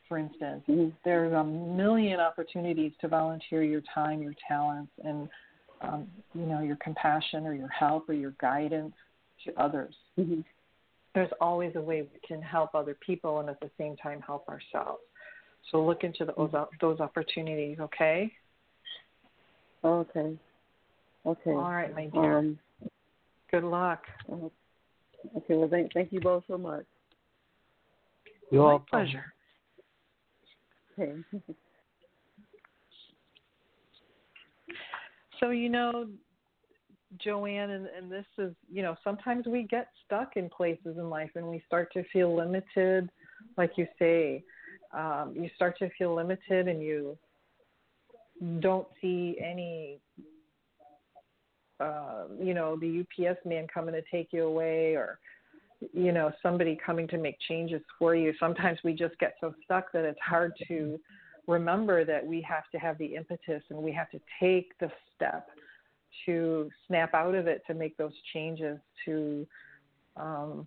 [0.08, 0.62] for instance,
[1.04, 5.28] there's a million opportunities to volunteer your time, your talents, and
[5.80, 8.94] um, you know your compassion or your help or your guidance
[9.44, 9.94] to others.
[10.16, 14.48] There's always a way we can help other people and at the same time help
[14.48, 15.00] ourselves.
[15.70, 16.50] So look into those
[16.80, 17.78] those opportunities.
[17.80, 18.32] Okay.
[19.84, 20.36] Okay.
[21.26, 21.50] Okay.
[21.50, 22.38] All right, my dear.
[22.38, 22.58] Um,
[23.50, 24.02] Good luck.
[24.32, 25.54] okay.
[25.54, 26.84] Well, thank thank you both so much.
[28.50, 28.86] You're My welcome.
[28.90, 29.34] pleasure.
[30.98, 31.14] Okay.
[35.40, 36.06] So you know,
[37.18, 41.30] Joanne, and, and this is you know sometimes we get stuck in places in life
[41.34, 43.10] and we start to feel limited,
[43.58, 44.42] like you say.
[44.94, 47.18] Um, you start to feel limited and you
[48.60, 49.98] don't see any
[51.80, 55.18] uh, you know the UPS man coming to take you away or
[55.92, 58.32] you know somebody coming to make changes for you.
[58.38, 60.98] Sometimes we just get so stuck that it's hard to
[61.46, 65.48] remember that we have to have the impetus and we have to take the step
[66.24, 69.46] to snap out of it to make those changes to
[70.16, 70.66] um,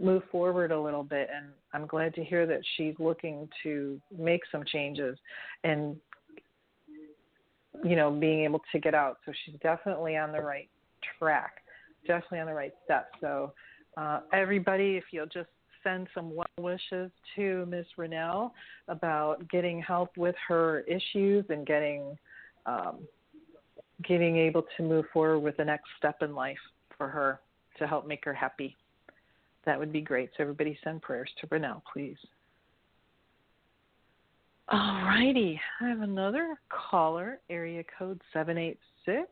[0.00, 4.40] move forward a little bit and i'm glad to hear that she's looking to make
[4.50, 5.18] some changes
[5.64, 5.96] and
[7.84, 10.68] you know being able to get out so she's definitely on the right
[11.18, 11.56] track
[12.06, 13.52] definitely on the right step so
[13.96, 15.50] uh, everybody, if you'll just
[15.82, 17.86] send some well wishes to Ms.
[17.96, 18.54] Rennell
[18.88, 22.16] about getting help with her issues and getting
[22.66, 23.00] um,
[24.06, 26.58] getting able to move forward with the next step in life
[26.96, 27.40] for her
[27.78, 28.76] to help make her happy.
[29.64, 30.30] That would be great.
[30.36, 32.16] So everybody send prayers to Rennell, please.
[34.68, 35.60] All righty.
[35.80, 39.28] I have another caller, area code 786.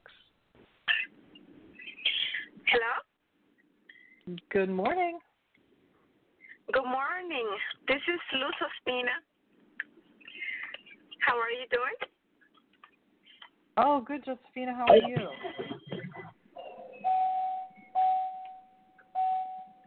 [2.67, 4.37] Hello?
[4.53, 5.19] Good morning.
[6.73, 7.49] Good morning.
[7.89, 9.17] This is Luz Ospina.
[11.27, 11.97] How are you doing?
[13.77, 14.75] Oh, good, Josephina.
[14.75, 15.17] How are you?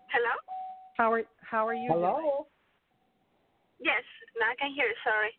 [0.09, 0.35] Hello?
[0.97, 2.05] How are How are you doing?
[2.05, 2.47] Hello.
[3.81, 4.05] Yes,
[4.37, 4.99] now I can hear you.
[5.03, 5.33] Sorry.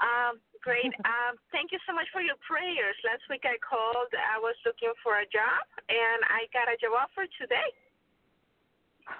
[0.00, 0.94] Um, great.
[1.10, 2.96] um, thank you so much for your prayers.
[3.02, 4.10] Last week I called.
[4.14, 7.70] I was looking for a job, and I got a job offer today.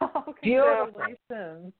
[0.00, 0.94] Oh, Beautiful.
[0.94, 1.74] congratulations.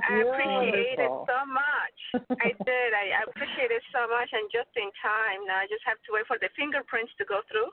[0.00, 1.98] I appreciate it so much.
[2.40, 2.90] I did.
[2.94, 5.44] I, I appreciate it so much, and just in time.
[5.50, 7.68] Now I just have to wait for the fingerprints to go through.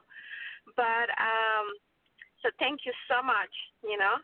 [0.75, 1.71] But um,
[2.43, 3.53] so thank you so much.
[3.85, 4.17] You know.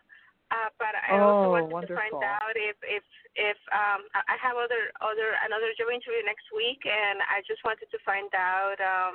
[0.53, 3.01] Uh, but I also Oh, wanted to find out if if
[3.33, 7.89] if um I have other other another job interview next week, and I just wanted
[7.89, 8.77] to find out.
[8.77, 9.13] Um,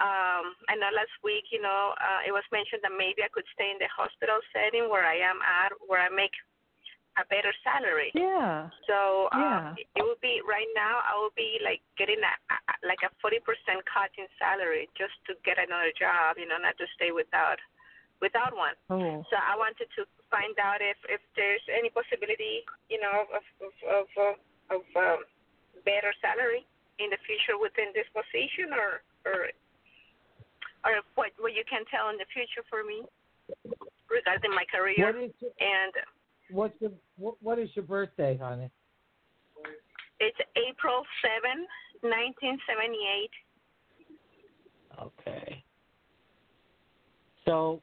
[0.00, 3.44] um, I know last week, you know, uh, it was mentioned that maybe I could
[3.52, 6.32] stay in the hospital setting where I am at, where I make
[7.20, 8.08] a better salary.
[8.16, 8.70] Yeah.
[8.88, 9.74] So Yeah.
[9.74, 11.02] um, it would be right now.
[11.04, 12.56] I will be like getting a, a
[12.86, 16.38] like a forty percent cut in salary just to get another job.
[16.38, 17.60] You know, not to stay without
[18.20, 18.76] without one.
[18.88, 19.24] Oh.
[19.28, 23.74] So I wanted to find out if if there's any possibility, you know, of of
[23.88, 25.20] of, uh, of um,
[25.84, 26.64] better salary
[27.00, 29.50] in the future within this position, or or
[30.84, 33.02] or what what you can tell in the future for me
[34.08, 35.92] regarding my career What is your, and.
[36.50, 38.70] what's your what, what is your birthday, honey?
[40.20, 41.64] It's April 7,
[42.04, 43.30] 1978.
[45.00, 45.64] Okay.
[47.46, 47.80] So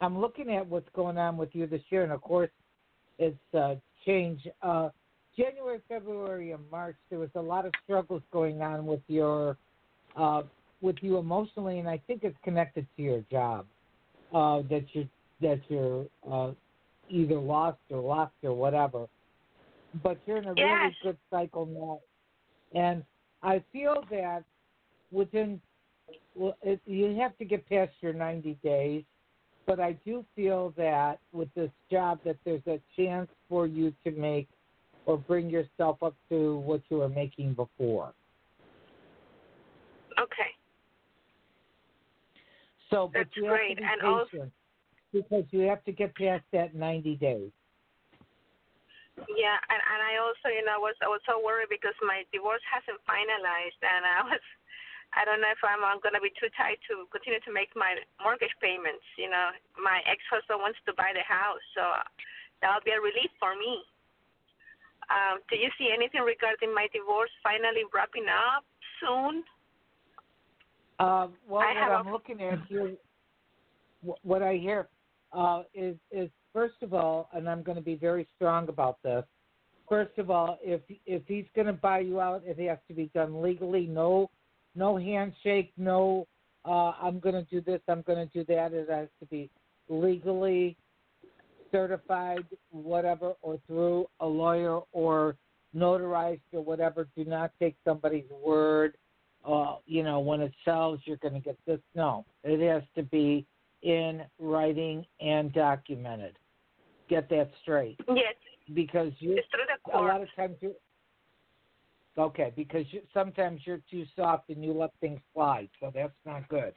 [0.00, 2.50] I'm looking at what's going on with you this year, and of course,
[3.18, 3.76] it's uh,
[4.06, 4.46] change.
[4.62, 4.90] Uh,
[5.36, 9.56] January, February, and March, there was a lot of struggles going on with your,
[10.16, 10.42] uh,
[10.80, 13.66] with you emotionally, and I think it's connected to your job
[14.32, 15.08] uh, that you
[15.40, 16.50] that you're uh,
[17.08, 19.06] either lost or lost or whatever.
[20.02, 20.92] But you're in a really Yes.
[21.02, 22.00] good cycle now,
[22.78, 23.04] and
[23.42, 24.44] I feel that
[25.12, 25.60] within
[26.34, 29.04] well, it, you have to get past your 90 days,
[29.68, 34.10] but I do feel that with this job that there's a chance for you to
[34.10, 34.48] make
[35.04, 38.14] or bring yourself up to what you were making before.
[40.18, 40.50] Okay.
[42.88, 43.76] So, but That's you have great.
[43.76, 44.50] to be And also-
[45.12, 47.52] because you have to get past that 90 days.
[49.36, 52.62] Yeah, and and I also, you know, was I was so worried because my divorce
[52.70, 54.40] hasn't finalized, and I was,
[55.16, 57.96] I don't know if I'm, I'm gonna be too tight to continue to make my
[58.20, 59.04] mortgage payments.
[59.16, 61.84] You know, my ex-husband wants to buy the house, so
[62.60, 63.84] that'll be a relief for me.
[65.08, 68.64] Um, do you see anything regarding my divorce finally wrapping up
[69.00, 69.44] soon?
[70.98, 72.92] Uh, well, I what have a- I'm looking at here,
[74.22, 74.88] what I hear
[75.32, 79.24] uh, is, is first of all, and I'm going to be very strong about this.
[79.88, 83.10] First of all, if if he's going to buy you out, it has to be
[83.14, 83.86] done legally.
[83.86, 84.28] No,
[84.74, 85.72] no handshake.
[85.76, 86.26] No,
[86.64, 87.80] uh, I'm going to do this.
[87.88, 88.72] I'm going to do that.
[88.72, 89.50] It has to be
[89.88, 90.76] legally
[91.70, 95.36] certified, whatever, or through a lawyer or
[95.76, 97.08] notarized or whatever.
[97.16, 98.96] Do not take somebody's word
[99.44, 101.80] uh, you know, when it sells, you're going to get this.
[101.94, 103.46] No, it has to be
[103.82, 106.36] in writing and documented.
[107.08, 108.34] Get that straight, Yes,
[108.74, 110.74] because you it's through the a lot of times you.
[112.18, 116.48] Okay, because you, sometimes you're too soft and you let things slide, so that's not
[116.48, 116.74] good.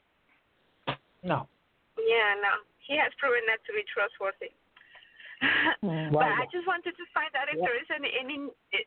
[1.26, 1.50] No.
[1.98, 4.54] Yeah, no, he has proven not to be trustworthy.
[5.82, 6.14] Mm.
[6.14, 7.66] but Well, I just wanted to find out if Yeah.
[7.66, 8.38] there is any, any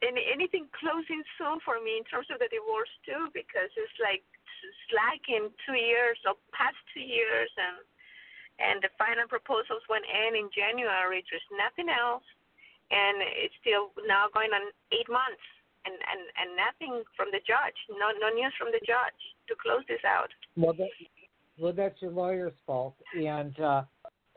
[0.07, 4.23] any anything closing soon for me in terms of the divorce too, because it's like
[4.63, 7.83] it's lagging two years or past two years, and
[8.63, 11.27] and the final proposals went in in January.
[11.27, 12.23] There's nothing else,
[12.95, 15.43] and it's still now going on eight months,
[15.85, 17.77] and and and nothing from the judge.
[17.91, 20.29] No no news from the judge to close this out.
[20.57, 20.89] Well, that,
[21.59, 23.83] well, that's your lawyer's fault, and uh,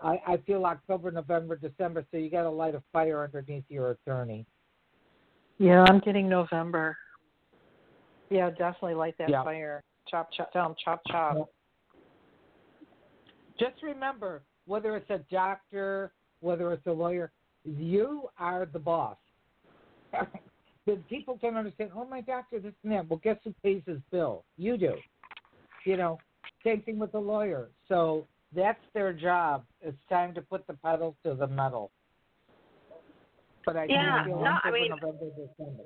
[0.02, 3.92] I, I feel October, November, December, so you got to light a fire underneath your
[3.92, 4.46] attorney.
[5.58, 6.96] Yeah, I'm getting November.
[8.30, 9.44] Yeah, definitely light that Yeah.
[9.44, 9.84] fire.
[10.08, 11.50] Chop, chop, tell 'em chop, chop.
[13.60, 17.32] Just remember, whether it's a doctor, whether it's a lawyer,
[17.64, 19.18] you are the boss.
[20.88, 21.92] the people don't understand.
[21.96, 23.08] Oh, my doctor, this and that.
[23.08, 24.44] Well, guess who pays his bill?
[24.58, 24.96] You do.
[25.86, 26.18] You know,
[26.64, 27.70] same thing with the lawyer.
[27.88, 28.26] So
[28.56, 29.66] that's their job.
[29.82, 31.92] It's time to put the pedal to the metal.
[33.66, 35.84] But I Yeah, no, I mean- November, December.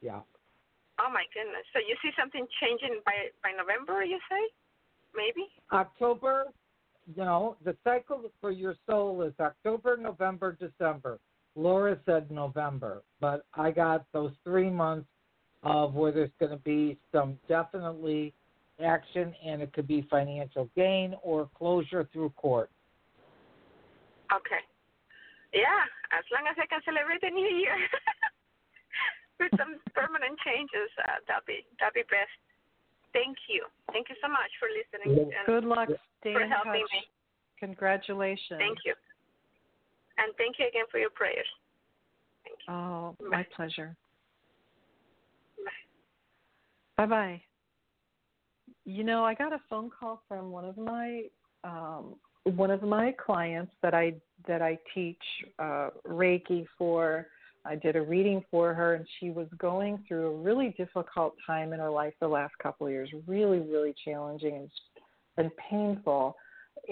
[0.00, 0.20] Yeah.
[1.00, 1.64] Oh my goodness!
[1.72, 4.04] So you see something changing by by November?
[4.04, 4.48] You say?
[5.14, 5.48] Maybe.
[5.72, 6.46] October,
[7.16, 11.18] You know, the cycle for your soul is October, November, December.
[11.58, 15.08] Laura said November, but I got those three months
[15.64, 18.32] of where there's going to be some definitely
[18.82, 22.70] action, and it could be financial gain or closure through court.
[24.32, 24.62] Okay.
[25.52, 25.82] Yeah,
[26.16, 27.74] as long as I can celebrate the new year
[29.40, 32.30] with some permanent changes, uh, that'd be that'd be best.
[33.12, 33.66] Thank you.
[33.90, 35.26] Thank you so much for listening.
[35.34, 35.88] and Good luck.
[36.20, 36.92] Stay for in helping touch.
[36.92, 37.02] me.
[37.58, 38.60] Congratulations.
[38.62, 38.94] Thank you.
[40.18, 41.46] And thank you again for your prayers.
[42.68, 43.96] Oh, my pleasure.
[46.96, 47.42] Bye bye.
[48.84, 51.22] You know, I got a phone call from one of my
[51.62, 54.14] um, one of my clients that I
[54.46, 55.22] that I teach
[55.58, 57.26] uh, Reiki for.
[57.64, 61.72] I did a reading for her, and she was going through a really difficult time
[61.72, 63.10] in her life the last couple of years.
[63.26, 64.70] Really, really challenging and
[65.36, 66.36] and painful.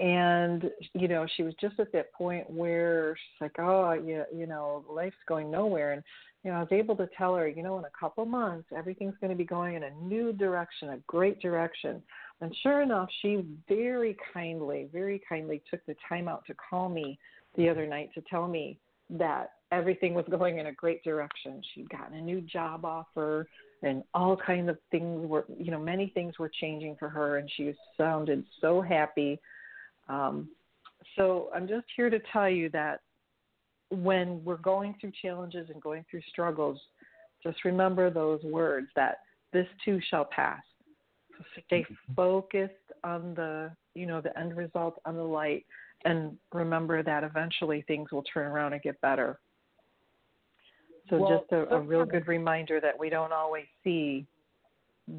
[0.00, 4.46] And you know, she was just at that point where she's like, "Oh, you, you
[4.46, 6.02] know, life's going nowhere." And
[6.44, 9.16] you know, I was able to tell her, you know, in a couple months, everything's
[9.20, 12.02] going to be going in a new direction, a great direction.
[12.40, 17.18] And sure enough, she very kindly, very kindly took the time out to call me
[17.56, 18.78] the other night to tell me
[19.10, 21.62] that everything was going in a great direction.
[21.74, 23.48] She'd gotten a new job offer
[23.82, 27.50] and all kinds of things were, you know, many things were changing for her and
[27.56, 29.40] she sounded so happy.
[30.08, 30.48] Um,
[31.16, 33.00] so I'm just here to tell you that
[33.90, 36.80] when we're going through challenges and going through struggles,
[37.42, 39.18] just remember those words that
[39.52, 40.62] this too shall pass.
[41.38, 42.72] So stay focused
[43.04, 45.66] on the, you know, the end result, on the light,
[46.04, 49.38] and remember that eventually things will turn around and get better.
[51.08, 54.26] So Well, just a, a real good reminder that we don't always see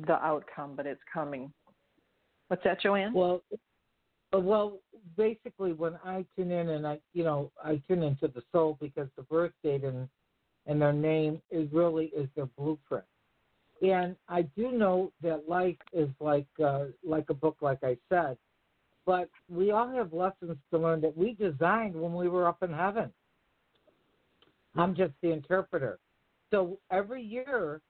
[0.05, 1.51] the outcome, but it's coming.
[2.49, 3.13] What's that, Joanne?
[3.13, 3.41] Well,
[4.33, 4.79] well,
[5.15, 9.07] basically, when I tune in and I, you know, I tune into the soul because
[9.15, 10.09] the birth date and
[10.65, 13.05] and their name is really is their blueprint.
[13.81, 18.37] And I do know that life is like uh, like a book, like I said,
[19.05, 22.73] but we all have lessons to learn that we designed when we were up in
[22.73, 23.11] heaven.
[24.75, 25.99] I'm just the interpreter.
[26.51, 27.81] So every year,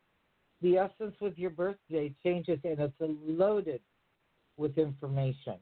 [0.62, 3.82] the essence with your birthday changes, and it's loaded
[4.58, 5.56] with information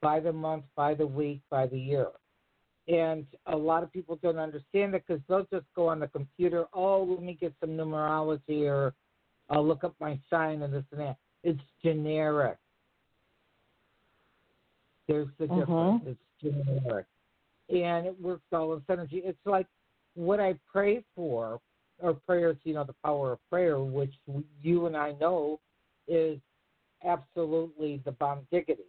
[0.00, 2.08] by the month, by the week, by the year.
[2.88, 6.66] And a lot of people don't understand it because they'll just go on the computer,
[6.72, 8.94] oh, let me get some numerology or
[9.48, 11.16] I'll look up my sign and this and that.
[11.44, 12.58] It's generic.
[15.08, 15.68] There's the difference.
[15.68, 16.06] Mhm.
[16.06, 17.06] It's generic.
[17.68, 19.24] And it works all in synergy.
[19.24, 19.66] It's like
[20.14, 21.60] what I pray for,
[22.00, 24.14] or prayers, you know, the power of prayer, which
[24.62, 25.60] you and I know
[26.08, 26.40] is
[27.04, 28.84] absolutely the bomb diggity.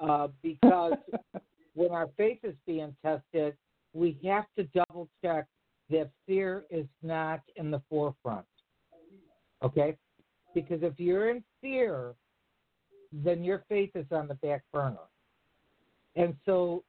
[0.00, 0.94] Uh, because
[1.74, 3.56] when our faith is being tested,
[3.92, 5.46] we have to double check
[5.90, 8.46] that fear is not in the forefront.
[9.62, 9.96] Okay?
[10.54, 12.14] Because if you're in fear,
[13.12, 14.96] then your faith is on the back burner.
[16.16, 16.84] And so,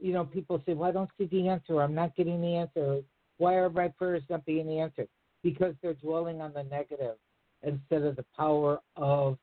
[0.00, 1.80] you know, people say, well, I don't see the answer.
[1.80, 3.00] I'm not getting the answer.
[3.38, 5.08] Why are my prayers not being answered?
[5.42, 7.16] Because they're dwelling on the negative
[7.62, 9.38] instead of the power of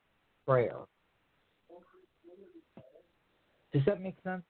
[0.47, 0.75] prayer.
[3.73, 4.43] Does that make sense?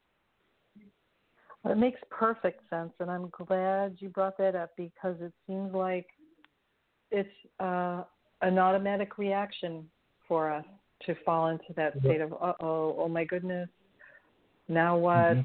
[1.66, 6.06] It makes perfect sense, and I'm glad you brought that up because it seems like
[7.12, 8.04] it's uh,
[8.42, 9.90] an automatic reaction
[10.28, 10.66] for us
[11.06, 13.68] to fall into that state of, uh oh, oh my goodness,
[14.70, 15.38] now what?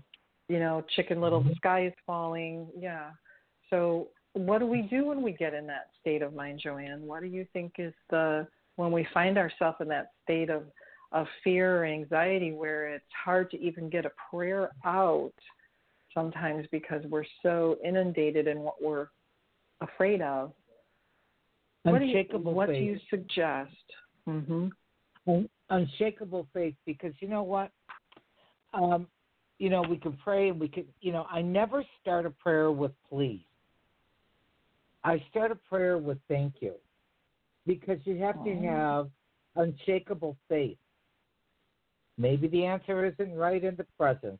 [0.49, 2.67] You know, chicken little, the sky is falling.
[2.79, 3.11] Yeah.
[3.71, 7.07] So, what do we do when we get in that state of mind, Joanne?
[7.07, 8.47] What do you think is the,
[8.77, 10.65] when we find ourselves in that state of,
[11.15, 15.33] of fear or anxiety where it's hard to even get a prayer out?
[16.15, 19.09] sometimes because we're so inundated in what we're
[19.81, 20.53] afraid of.
[21.83, 23.73] What do you, what do you suggest?
[24.27, 24.69] Mm-hmm.
[25.71, 27.71] Unshakable faith because you know what
[28.75, 29.07] um
[29.59, 32.71] you know we can pray and we can you know i never start a prayer
[32.71, 33.41] with please
[35.05, 36.75] i start a prayer with thank you
[37.67, 38.63] because you have to Oh.
[38.63, 39.11] have
[39.57, 40.77] unshakable faith
[42.19, 44.39] maybe the answer isn't right in the present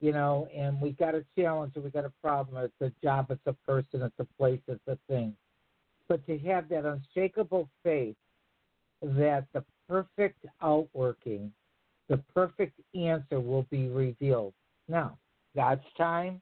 [0.00, 3.26] you know and we got a challenge or we got a problem it's a job
[3.30, 5.34] it's a person it's a place it's a thing
[6.08, 8.16] but to have that unshakable faith
[9.02, 11.52] that the perfect outworking,
[12.08, 14.52] the perfect answer will be revealed.
[14.88, 15.18] Now,
[15.54, 16.40] God's time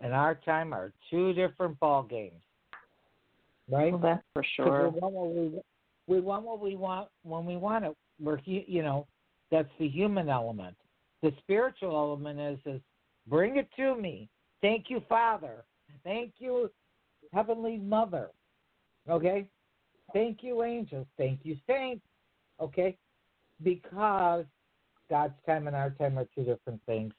[0.00, 2.40] and our time are two different ball games,
[3.70, 3.92] right?
[3.92, 4.90] Well, that's for sure.
[4.90, 5.60] We want what we,
[6.06, 7.96] we want what we want when we want it.
[8.20, 9.06] We're you know
[9.50, 10.76] that's the human element.
[11.22, 12.80] The spiritual element is is
[13.26, 14.28] bring it to me.
[14.60, 15.64] Thank you, Father.
[16.04, 16.70] Thank you,
[17.32, 18.30] Heavenly Mother.
[19.08, 19.48] Okay,
[20.12, 21.06] Thank you, angels.
[21.16, 22.04] Thank you, saints.
[22.60, 22.96] Okay?
[23.62, 24.44] Because
[25.10, 27.12] God's time and our time are two different things.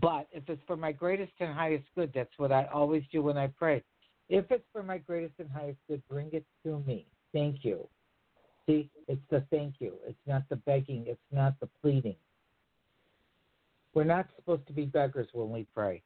[0.00, 3.38] But if it's for my greatest and highest good, that's what I always do when
[3.38, 3.82] I pray.
[4.28, 7.06] If it's for my greatest and highest good, bring it to me.
[7.32, 7.88] Thank you.
[8.68, 9.94] See, it's the thank you.
[10.06, 11.04] It's not the begging.
[11.06, 12.16] It's not the pleading.
[13.94, 16.02] We're not supposed to be beggars when we pray.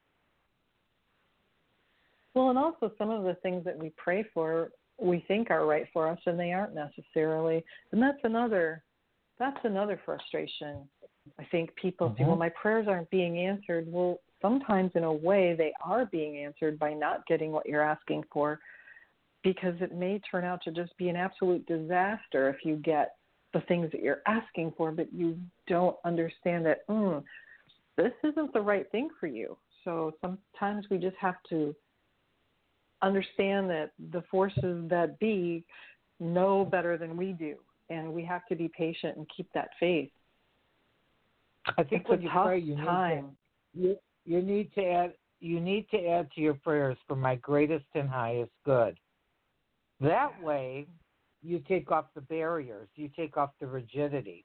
[2.35, 5.87] Well, and also some of the things that we pray for, we think are right
[5.93, 7.65] for us, and they aren't necessarily.
[7.91, 8.85] And that's another,
[9.41, 10.89] that's another frustration.
[11.41, 12.23] I think people mm-hmm.
[12.23, 16.39] say, "Well, my prayers aren't being answered." Well, sometimes in a way they are being
[16.39, 18.61] answered by not getting what you're asking for,
[19.43, 23.17] because it may turn out to just be an absolute disaster if you get
[23.53, 26.87] the things that you're asking for, but you don't understand that.
[26.89, 27.23] Mm,
[27.97, 29.57] this isn't the right thing for you.
[29.85, 31.75] So sometimes we just have to
[33.03, 35.65] understand that the forces that be
[36.21, 37.57] know better than we do,
[37.91, 40.11] and we have to be patient and keep that faith.
[41.77, 43.37] I think it's when you pray, you time.
[43.75, 47.17] need to, you, you need to add you need to add to your prayers for
[47.17, 48.97] my greatest and highest good.
[50.03, 50.87] That way,
[51.43, 54.45] you take off the barriers, you take off the rigidity.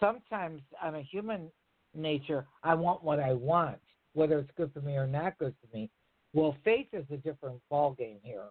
[0.00, 1.50] Sometimes on a human
[1.94, 3.78] nature, I want what I want,
[4.14, 5.90] whether it's good for me or not good for me.
[6.32, 8.46] Well, faith is a different ball game here.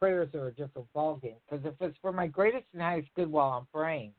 [0.00, 3.30] Prayers are a different ball game because if it's for my greatest and highest good
[3.30, 4.12] while I'm praying,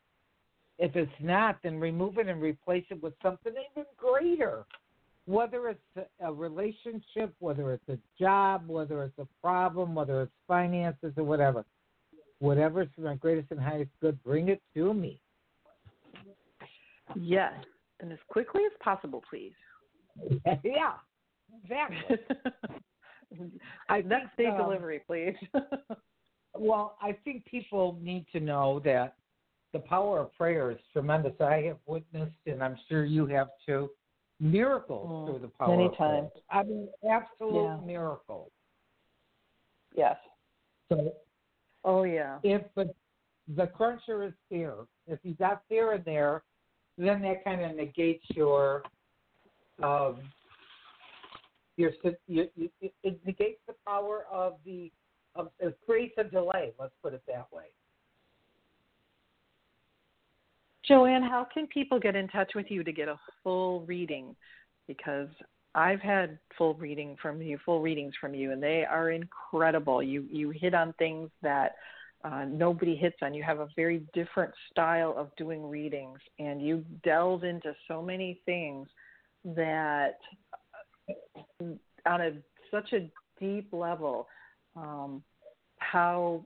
[0.77, 4.65] if it's not, then remove it and replace it with something even greater.
[5.25, 11.13] Whether it's a relationship, whether it's a job, whether it's a problem, whether it's finances
[11.17, 11.65] or whatever.
[12.39, 15.21] Whatever's for my greatest and highest good, bring it to me.
[17.15, 17.53] Yes,
[17.99, 19.53] and as quickly as possible, please.
[20.63, 20.93] yeah,
[21.63, 22.17] exactly.
[23.89, 25.35] I Next day um, delivery, please.
[26.57, 29.15] well, I think people need to know that
[29.73, 31.33] the power of prayer is tremendous.
[31.39, 33.89] I have witnessed, and I'm sure you have too,
[34.39, 36.29] miracles mm, through the power many of times.
[36.31, 36.61] prayer.
[36.61, 37.77] I mean, absolute yeah.
[37.85, 38.51] miracles.
[39.95, 40.17] Yes.
[40.89, 41.13] So,
[41.83, 42.39] oh yeah.
[42.43, 42.93] If the
[43.55, 44.73] the cruncher is fear,
[45.07, 46.43] if you got fear in there,
[46.97, 48.83] then that kind of negates your
[49.81, 50.17] um,
[51.77, 51.91] your,
[52.27, 52.69] you, you,
[53.03, 54.91] it negates the power of the
[55.35, 56.73] of, it creates a delay.
[56.79, 57.65] Let's put it that way.
[60.85, 64.35] Joanne, how can people get in touch with you to get a full reading?
[64.87, 65.27] Because
[65.75, 70.01] I've had full reading from you, full readings from you, and they are incredible.
[70.01, 71.75] You you hit on things that
[72.23, 73.33] uh, nobody hits on.
[73.33, 78.41] You have a very different style of doing readings, and you delve into so many
[78.45, 78.87] things
[79.45, 80.17] that,
[81.07, 81.65] uh,
[82.05, 82.31] on a
[82.71, 83.09] such a
[83.39, 84.27] deep level,
[84.75, 85.23] um,
[85.77, 86.43] how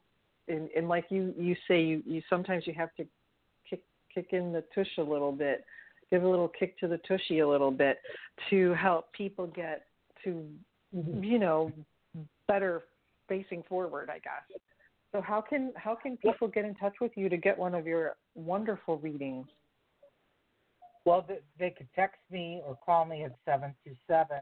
[0.48, 3.06] and, and like you you say you you sometimes you have to
[3.70, 3.82] kick
[4.14, 5.64] kick in the tush a little bit,
[6.12, 7.98] give a little kick to the tushy a little bit
[8.50, 9.86] to help people get
[10.24, 10.46] to,
[10.96, 11.24] mm-hmm.
[11.24, 11.72] you know,
[12.48, 12.84] better
[13.28, 14.60] facing forward, I guess.
[15.12, 17.86] So how can how can people get in touch with you to get one of
[17.86, 19.48] your wonderful readings?
[21.06, 24.40] Well, they, they could text me or call me at seven two seven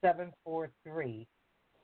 [0.00, 1.26] seven four three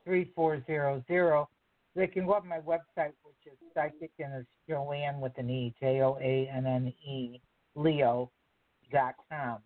[0.04, 1.48] three four zero zero
[1.96, 5.74] they can go on my website, which is psychic and it's Joanne with an E,
[5.80, 7.40] J O A N N E,
[7.74, 8.30] Leo
[8.92, 9.58] com.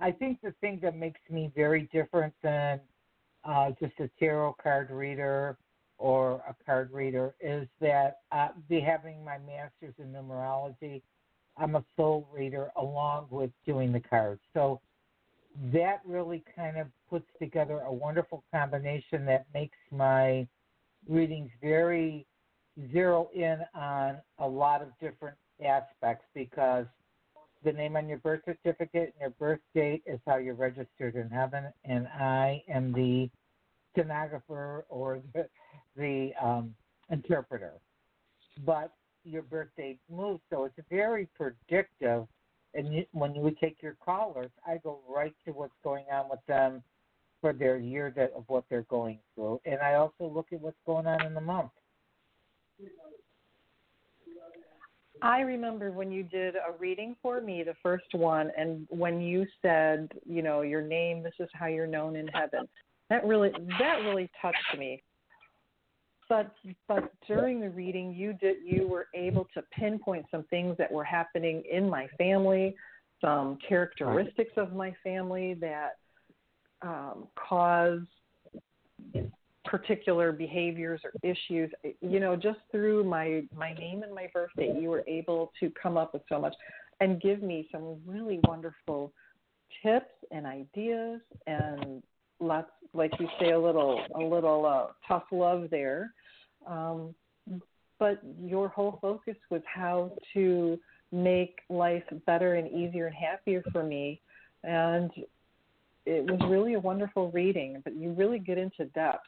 [0.00, 2.80] I think the thing that makes me very different than
[3.44, 5.56] uh, just a tarot card reader
[5.98, 11.02] or a card reader is that uh, be having my master's in numerology,
[11.56, 14.40] I'm a soul reader along with doing the cards.
[14.54, 14.80] So
[15.72, 20.46] that really kind of puts together a wonderful combination that makes my
[21.08, 22.26] readings very
[22.92, 26.86] zero in on a lot of different aspects because
[27.64, 31.28] the name on your birth certificate and your birth date is how you're registered in
[31.30, 33.30] heaven, and I am the
[33.92, 35.48] stenographer or the,
[35.96, 36.74] the um,
[37.10, 37.74] interpreter.
[38.64, 38.92] But
[39.24, 42.26] your birth date moves, so it's very predictive.
[42.74, 46.30] And you, when you would take your callers, I go right to what's going on
[46.30, 46.82] with them
[47.42, 50.76] for their year that of what they're going through, and I also look at what's
[50.86, 51.70] going on in the month.
[55.22, 59.46] I remember when you did a reading for me, the first one, and when you
[59.62, 62.68] said, you know, your name, this is how you're known in heaven.
[63.08, 65.00] That really that really touched me.
[66.28, 66.52] But
[66.88, 71.04] but during the reading, you did you were able to pinpoint some things that were
[71.04, 72.74] happening in my family,
[73.20, 75.98] some characteristics of my family that
[76.82, 78.00] um, cause
[79.72, 81.70] particular behaviors or issues
[82.02, 85.96] you know just through my my name and my birthday you were able to come
[85.96, 86.52] up with so much
[87.00, 89.10] and give me some really wonderful
[89.82, 92.02] tips and ideas and
[92.38, 96.12] lots like you say a little a little uh, tough love there.
[96.66, 97.14] Um,
[97.98, 100.78] but your whole focus was how to
[101.12, 104.20] make life better and easier and happier for me.
[104.64, 105.10] And
[106.04, 109.26] it was really a wonderful reading but you really get into depth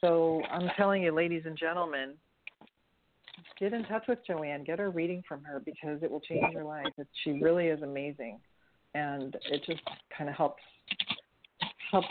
[0.00, 2.14] so i'm telling you ladies and gentlemen
[3.58, 6.64] get in touch with joanne get a reading from her because it will change your
[6.64, 6.86] life
[7.24, 8.38] she really is amazing
[8.94, 9.80] and it just
[10.16, 10.62] kind of helps
[11.90, 12.08] helps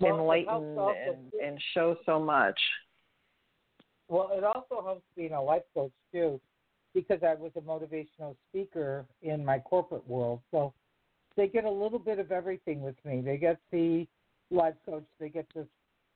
[0.00, 2.58] Well, enlighten helps and, and show so much
[4.08, 6.40] Well, it also helps being a life coach too,
[6.94, 10.40] because I was a motivational speaker in my corporate world.
[10.50, 10.74] So
[11.36, 13.22] they get a little bit of everything with me.
[13.22, 14.06] They get the
[14.52, 15.66] life coach, they get the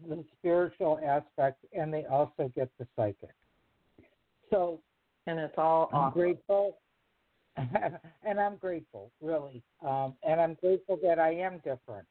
[0.08, 3.34] the spiritual aspect, and they also get the psychic.
[4.50, 4.80] So,
[5.26, 6.20] and it's all I'm awesome.
[6.20, 6.78] grateful,
[7.56, 12.06] and I'm grateful, really, um, and I'm grateful that I am different.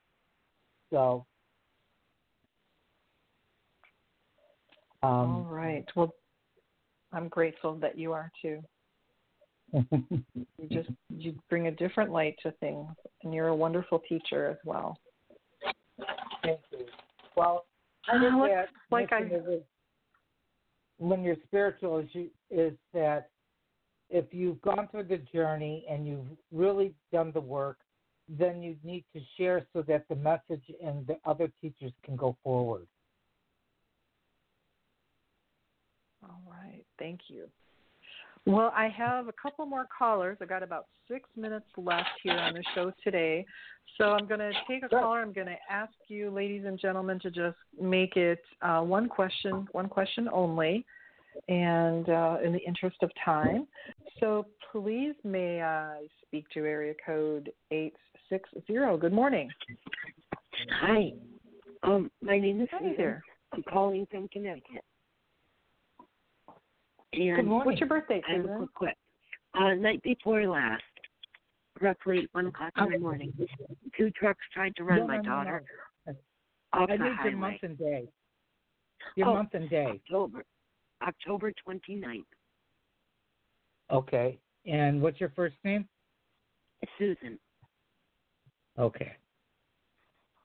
[0.92, 1.26] So.
[5.04, 6.16] Um, all right well
[7.14, 8.60] i'm grateful that you are too
[9.92, 12.88] you just you bring a different light to things
[13.24, 14.98] and you're a wonderful teacher as well
[16.46, 16.86] Thank you.
[17.36, 17.66] Well,
[18.08, 19.64] I Uh, think looks that like I-
[20.98, 23.30] when you're spiritual is you is that
[24.10, 27.80] if you've gone through the journey and you've really done the work,
[28.30, 32.38] then you need to share so that the message and the other teachers can go
[32.44, 32.88] forward.
[36.24, 36.86] All right.
[36.98, 37.50] Thank you.
[38.48, 40.38] Well, I have a couple more callers.
[40.40, 43.44] I've got about six minutes left here on the show today.
[43.98, 45.22] So I'm going to take a caller.
[45.22, 49.68] I'm going to ask you, ladies and gentlemen, to just make it uh, one question,
[49.72, 50.86] one question only,
[51.48, 53.68] and uh, in the interest of time.
[54.20, 59.00] So please, may I speak to area code 860?
[59.00, 59.50] Good morning.
[60.82, 61.14] Hi.
[61.82, 63.22] Um, my name is Hi Susan.
[63.54, 64.84] I'm calling from Connecticut.
[67.16, 67.66] And Good morning.
[67.66, 68.70] What's your birthday, I have a Susan?
[68.76, 68.96] quick.
[69.54, 70.84] Uh, night before last,
[71.80, 73.34] roughly one o'clock in the morning,
[73.98, 75.64] two trucks tried to run No, my no, daughter
[76.06, 76.14] no.
[76.74, 78.10] off I the need your month and day.
[79.16, 79.86] Your Oh, month and day.
[79.86, 80.44] October,
[81.02, 82.24] October 29th.
[83.92, 84.38] Okay.
[84.66, 85.88] And what's your first name?
[87.00, 87.40] Susan.
[88.78, 89.14] Okay.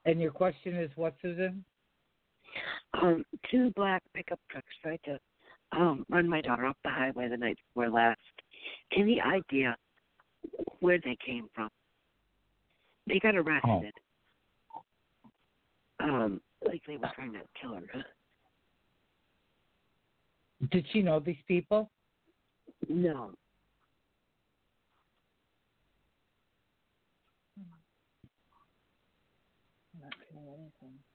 [0.05, 1.65] And your question is what, Susan?
[2.93, 5.19] Um, two black pickup trucks tried to
[5.71, 8.19] um, run my daughter off the highway the night before last.
[8.95, 9.75] Any idea
[10.79, 11.69] where they came from?
[13.07, 13.93] They got arrested.
[15.99, 18.05] Um, like they were trying to kill her.
[20.71, 21.89] Did she know these people?
[22.87, 23.31] No.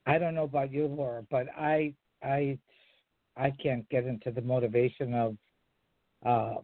[0.06, 1.92] I don't know about you, Laura, but I
[2.22, 2.58] I
[3.36, 5.36] I can't get into the motivation of
[6.24, 6.54] uh,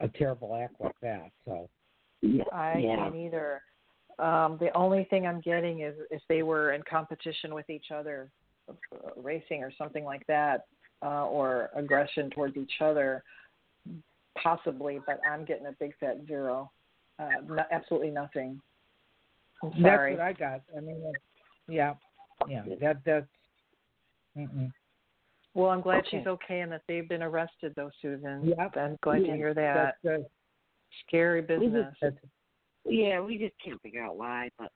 [0.00, 1.30] a terrible act like that.
[1.44, 1.68] So
[2.52, 3.62] I can't either.
[4.18, 8.30] Um, the only thing I'm getting is if they were in competition with each other,
[8.68, 8.74] uh,
[9.16, 10.66] racing or something like that,
[11.02, 13.22] uh, or aggression towards each other,
[14.42, 15.00] possibly.
[15.06, 16.70] But I'm getting a big fat zero.
[17.18, 18.60] Uh, no, absolutely nothing.
[19.62, 20.12] I'm that's sorry.
[20.12, 20.62] what I got.
[20.76, 21.02] I mean,
[21.68, 21.94] yeah,
[22.48, 23.26] yeah, that that's.
[24.36, 24.70] Mm-mm.
[25.54, 26.18] Well, I'm glad Okay.
[26.18, 28.46] she's okay and that they've been arrested, though, Susan.
[28.56, 28.76] Yep.
[28.76, 29.74] I'm glad to hear that.
[29.74, 30.26] That's good.
[31.06, 31.94] Scary We business.
[32.02, 32.16] just,
[32.84, 34.70] yeah, we just can't figure out why, but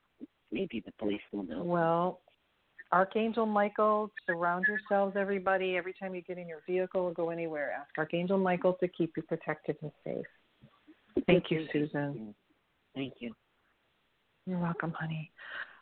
[0.51, 1.63] maybe the police will know.
[1.63, 2.21] Well,
[2.91, 5.75] Archangel Michael, surround yourselves, everybody.
[5.75, 9.13] Every time you get in your vehicle or go anywhere, ask Archangel Michael to keep
[9.17, 10.25] you protected and safe.
[11.25, 12.35] Thank you, Susan.
[12.93, 13.33] Thank you.
[14.45, 15.31] You're welcome, honey.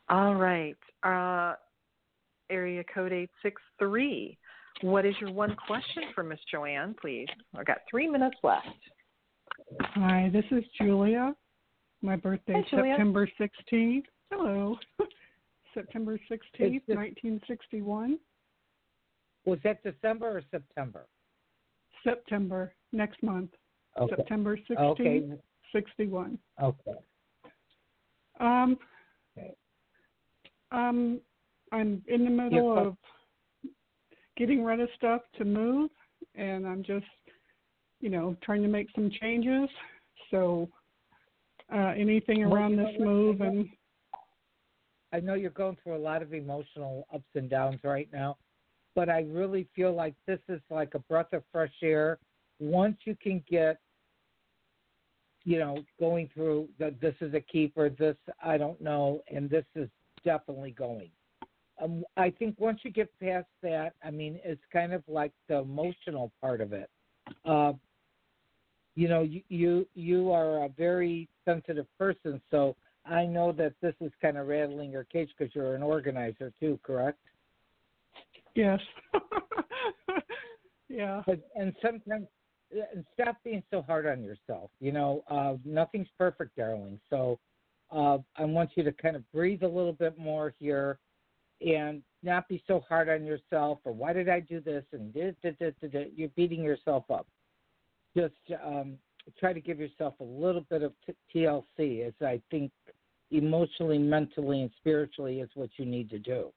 [0.08, 0.76] All right.
[1.02, 1.54] Uh,
[2.50, 4.38] area code 863.
[4.84, 7.26] What is your one question for Miss Joanne, please?
[7.56, 8.66] I've got three minutes left.
[9.80, 11.34] Hi, this is Julia.
[12.02, 14.02] My birthday is September 16th.
[14.30, 14.76] Hello.
[15.74, 18.18] September 16th, It's 1961.
[19.46, 21.06] Was that December or September?
[22.06, 23.52] September next month.
[23.98, 24.14] Okay.
[24.18, 25.22] September 16th, Okay.
[25.72, 26.38] 61.
[26.62, 26.92] Okay.
[28.38, 28.76] Um,
[30.72, 31.20] um,
[31.72, 32.96] I'm in the middle co- of
[34.36, 35.90] getting rid of stuff to move,
[36.34, 37.06] and I'm just,
[38.00, 39.68] you know, trying to make some changes.
[40.30, 40.68] So,
[41.72, 43.68] uh, anything around this move and
[45.14, 48.36] I know you're going through a lot of emotional ups and downs right now,
[48.96, 52.18] but I really feel like this is like a breath of fresh air.
[52.58, 53.78] Once you can get,
[55.44, 59.64] you know, going through the this is a keeper, this I don't know, and this
[59.76, 59.88] is
[60.24, 61.10] definitely going.
[61.82, 65.58] Um, I think once you get past that, I mean, it's kind of like the
[65.58, 66.88] emotional part of it.
[67.44, 67.72] Uh,
[68.94, 73.94] you know, you, you you are a very sensitive person, so I know that this
[74.00, 77.18] is kind of rattling your cage because you're an organizer too, correct?
[78.54, 78.80] Yes.
[80.88, 81.22] yeah.
[81.26, 82.26] But, and sometimes,
[82.70, 84.70] and stop being so hard on yourself.
[84.80, 87.00] You know, uh, nothing's perfect, darling.
[87.10, 87.38] So
[87.90, 90.98] uh, I want you to kind of breathe a little bit more here
[91.60, 95.36] and not be so hard on yourself or why did I do this and did,
[95.42, 97.26] did, did, did, you're beating yourself up.
[98.16, 98.34] Just
[98.64, 98.96] um,
[99.38, 102.70] try to give yourself a little bit of t- TLC, as I think
[103.30, 106.52] emotionally, mentally, and spiritually is what you need to do.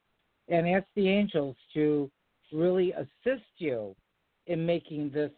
[0.48, 2.10] And ask the angels to
[2.52, 3.96] really assist you
[4.46, 5.32] in making this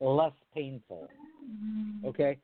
[0.00, 1.08] less painful.
[2.04, 2.38] Okay?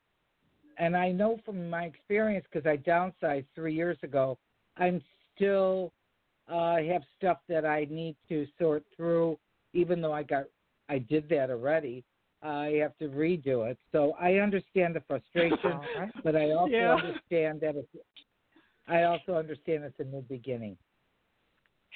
[0.78, 4.38] And I know from my experience, because I downsized three years ago,
[4.76, 5.02] I'm
[5.34, 5.92] still
[6.52, 9.38] uh, have stuff that I need to sort through,
[9.72, 10.44] even though I got
[10.88, 12.04] I did that already.
[12.42, 13.78] I have to redo it.
[13.92, 15.80] So I understand the frustration,
[16.24, 16.96] but I also Yeah.
[16.96, 17.88] understand that it's
[18.88, 20.76] I also understand it's a new beginning.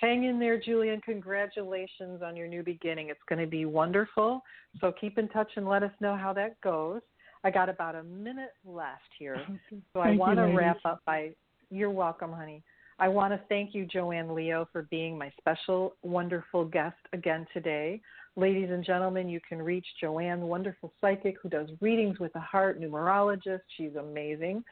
[0.01, 1.01] Hang in there, Julian.
[1.01, 3.09] Congratulations on your new beginning.
[3.09, 4.43] It's going to be wonderful.
[4.81, 7.01] So keep in touch and let us know how that goes.
[7.45, 9.39] I got about a minute left here.
[9.93, 10.57] So I Thank want to ladies.
[10.57, 11.31] wrap up by
[11.71, 12.63] you're welcome, honey.
[12.99, 18.01] I want to thank you, Joanne Leo, for being my special, wonderful guest again today.
[18.37, 22.41] Ladies and gentlemen, you can reach Joanne, the wonderful psychic who does readings with the
[22.41, 23.61] heart, numerologist.
[23.77, 24.65] She's amazing.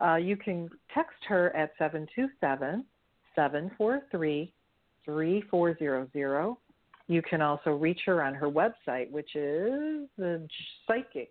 [0.00, 2.84] Uh, you can text her at 727
[3.34, 4.52] 743
[5.04, 6.56] 3400.
[7.08, 10.46] You can also reach her on her website, which is the
[10.86, 11.30] psychic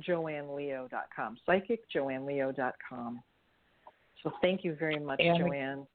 [0.00, 1.36] joanneleo.com.
[1.46, 3.22] Psychicjoanneleo.com.
[4.22, 5.86] So thank you very much, And- Joanne.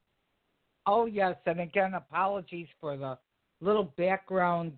[0.85, 3.17] Oh yes, and again, apologies for the
[3.59, 4.71] little background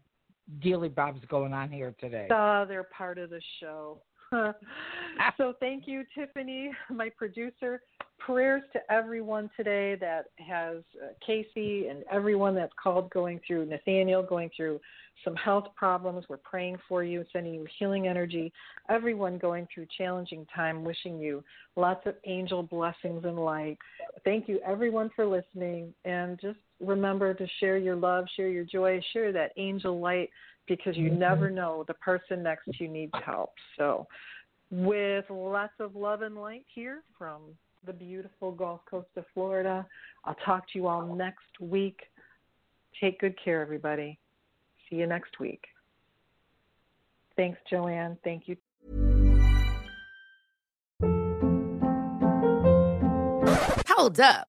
[0.59, 2.27] dealy bobs going on here today.
[2.31, 4.01] Uh, they're part of the show.
[5.37, 7.81] so thank you, Tiffany, my producer.
[8.19, 14.21] Prayers to everyone today that has uh, Casey and everyone that's called going through Nathaniel
[14.21, 14.79] going through
[15.23, 16.25] some health problems.
[16.29, 18.51] We're praying for you, sending you healing energy.
[18.89, 21.43] Everyone going through challenging time, wishing you
[21.75, 23.77] lots of angel blessings and light.
[24.23, 25.93] Thank you, everyone, for listening.
[26.05, 30.29] And just remember to share your love, share your joy, share that angel light
[30.67, 33.53] because you never know the person next to you needs help.
[33.77, 34.07] So,
[34.71, 37.41] with lots of love and light here from
[37.85, 39.85] the beautiful Gulf Coast of Florida,
[40.25, 41.99] I'll talk to you all next week.
[42.99, 44.19] Take good care, everybody.
[44.89, 45.63] See you next week.
[47.37, 48.17] Thanks, Joanne.
[48.23, 48.57] Thank you.
[53.87, 54.48] Hold up.